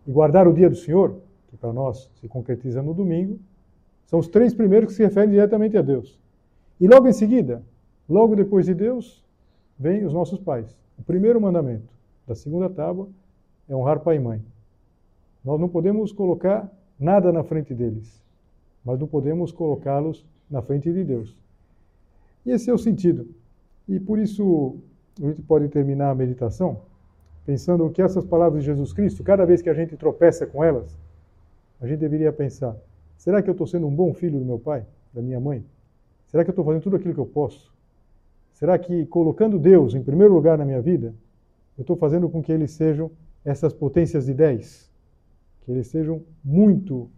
e 0.08 0.12
guardar 0.12 0.48
o 0.48 0.54
dia 0.54 0.70
do 0.70 0.76
Senhor, 0.76 1.16
que 1.48 1.58
para 1.58 1.72
nós 1.72 2.10
se 2.16 2.28
concretiza 2.28 2.82
no 2.82 2.94
domingo, 2.94 3.38
são 4.06 4.20
os 4.20 4.28
três 4.28 4.54
primeiros 4.54 4.90
que 4.90 4.96
se 4.96 5.04
referem 5.04 5.30
diretamente 5.30 5.78
a 5.78 5.82
Deus. 5.82 6.20
E 6.80 6.88
logo 6.88 7.08
em 7.08 7.14
seguida, 7.14 7.64
logo 8.08 8.36
depois 8.36 8.66
de 8.66 8.74
Deus, 8.74 9.24
vem 9.78 10.06
os 10.06 10.14
nossos 10.14 10.40
pais. 10.40 10.78
O 10.98 11.04
primeiro 11.04 11.40
mandamento 11.40 11.94
da 12.28 12.36
segunda 12.36 12.70
tábua 12.70 13.10
é 13.68 13.76
honrar 13.76 14.00
pai 14.00 14.18
e 14.18 14.20
mãe. 14.20 14.42
Nós 15.44 15.60
não 15.60 15.68
podemos 15.68 16.12
colocar 16.12 16.72
nada 17.00 17.32
na 17.32 17.44
frente 17.44 17.74
deles, 17.74 18.24
mas 18.84 19.00
não 19.00 19.08
podemos 19.08 19.52
colocá-los 19.52 20.26
na 20.50 20.62
frente 20.62 20.92
de 20.92 21.04
Deus. 21.04 21.36
E 22.46 22.52
esse 22.52 22.70
é 22.70 22.74
o 22.74 22.78
sentido. 22.78 23.28
E 23.88 24.00
por 24.00 24.20
isso 24.20 24.78
a 25.22 25.28
gente 25.28 25.42
pode 25.42 25.68
terminar 25.68 26.12
a 26.12 26.16
meditação 26.16 26.82
pensando 27.46 27.90
que 27.90 28.02
essas 28.02 28.26
palavras 28.26 28.62
de 28.62 28.68
Jesus 28.68 28.94
Cristo, 28.94 29.24
cada 29.24 29.46
vez 29.46 29.62
que 29.62 29.70
a 29.70 29.74
gente 29.74 29.98
tropeça 29.98 30.46
com 30.48 30.64
elas, 30.64 30.98
a 31.82 31.88
gente 31.88 32.00
deveria 32.00 32.32
pensar: 32.32 32.76
será 33.18 33.42
que 33.42 33.50
eu 33.50 33.54
estou 33.54 33.68
sendo 33.68 33.88
um 33.88 33.94
bom 33.94 34.14
filho 34.14 34.40
do 34.40 34.46
meu 34.46 34.60
pai, 34.60 34.86
da 35.14 35.22
minha 35.22 35.40
mãe? 35.40 35.64
Será 36.28 36.44
que 36.44 36.50
eu 36.50 36.54
estou 36.54 36.66
fazendo 36.66 36.84
tudo 36.84 36.96
aquilo 36.96 37.14
que 37.14 37.20
eu 37.20 37.26
posso? 37.26 37.72
Será 38.64 38.80
que 38.80 39.06
colocando 39.08 39.60
Deus 39.60 39.94
em 39.94 40.02
primeiro 40.02 40.34
lugar 40.34 40.58
na 40.58 40.64
minha 40.64 40.82
vida, 40.82 41.14
eu 41.78 41.82
estou 41.82 41.98
fazendo 41.98 42.30
com 42.30 42.42
que 42.42 42.50
eles 42.50 42.72
sejam 42.72 43.12
essas 43.44 43.74
potências 43.74 44.26
de 44.28 44.34
10? 44.34 44.90
que 45.66 45.72
eles 45.74 45.88
sejam 45.88 46.22
muito 46.42 47.10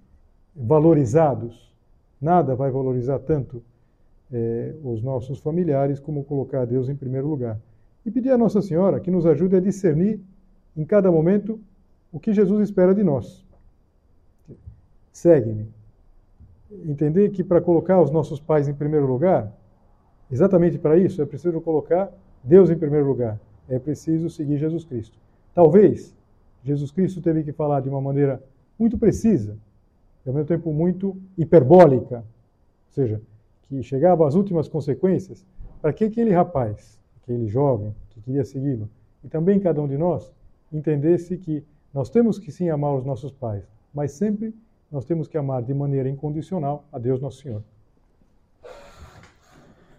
valorizados. 0.55 1.71
Nada 2.19 2.55
vai 2.55 2.71
valorizar 2.71 3.19
tanto 3.19 3.61
é, 4.33 4.73
os 4.83 5.03
nossos 5.03 5.39
familiares 5.39 5.99
como 5.99 6.23
colocar 6.23 6.65
Deus 6.65 6.89
em 6.89 6.95
primeiro 6.95 7.27
lugar. 7.27 7.59
E 8.03 8.09
pedir 8.09 8.31
a 8.31 8.39
Nossa 8.39 8.59
Senhora 8.59 8.99
que 8.99 9.11
nos 9.11 9.27
ajude 9.27 9.55
a 9.55 9.59
discernir 9.59 10.19
em 10.75 10.83
cada 10.83 11.11
momento 11.11 11.59
o 12.11 12.19
que 12.19 12.33
Jesus 12.33 12.59
espera 12.67 12.95
de 12.95 13.03
nós. 13.03 13.45
Segue-me. 15.13 15.67
Entender 16.87 17.29
que 17.29 17.43
para 17.43 17.61
colocar 17.61 18.01
os 18.01 18.09
nossos 18.09 18.39
pais 18.39 18.67
em 18.67 18.73
primeiro 18.73 19.05
lugar, 19.05 19.53
exatamente 20.35 20.77
para 20.77 20.97
isso, 20.97 21.21
é 21.21 21.25
preciso 21.25 21.61
colocar 21.61 22.11
Deus 22.43 22.69
em 22.69 22.77
primeiro 22.77 23.07
lugar. 23.07 23.39
É 23.69 23.79
preciso 23.79 24.29
seguir 24.29 24.57
Jesus 24.57 24.83
Cristo. 24.83 25.17
Talvez 25.53 26.13
Jesus 26.61 26.91
Cristo 26.91 27.21
teve 27.21 27.41
que 27.43 27.53
falar 27.53 27.79
de 27.79 27.87
uma 27.87 28.01
maneira 28.01 28.43
muito 28.77 28.97
precisa 28.97 29.57
e 30.25 30.29
ao 30.29 30.35
mesmo 30.35 30.47
tempo 30.47 30.73
muito 30.73 31.15
hiperbólica, 31.37 32.17
ou 32.17 32.91
seja, 32.91 33.21
que 33.63 33.81
chegava 33.81 34.27
às 34.27 34.35
últimas 34.35 34.67
consequências, 34.67 35.45
para 35.81 35.93
que 35.93 36.03
aquele 36.03 36.31
rapaz, 36.31 36.99
aquele 37.21 37.47
jovem 37.47 37.95
que 38.09 38.19
queria 38.19 38.43
segui-lo, 38.43 38.89
e 39.23 39.29
também 39.29 39.59
cada 39.59 39.81
um 39.81 39.87
de 39.87 39.97
nós, 39.97 40.33
entendesse 40.73 41.37
que 41.37 41.63
nós 41.93 42.09
temos 42.09 42.37
que 42.37 42.51
sim 42.51 42.69
amar 42.69 42.93
os 42.95 43.05
nossos 43.05 43.31
pais, 43.31 43.63
mas 43.93 44.11
sempre 44.11 44.53
nós 44.91 45.05
temos 45.05 45.27
que 45.27 45.37
amar 45.37 45.63
de 45.63 45.73
maneira 45.73 46.09
incondicional 46.09 46.83
a 46.91 46.99
Deus 46.99 47.21
Nosso 47.21 47.41
Senhor. 47.41 47.63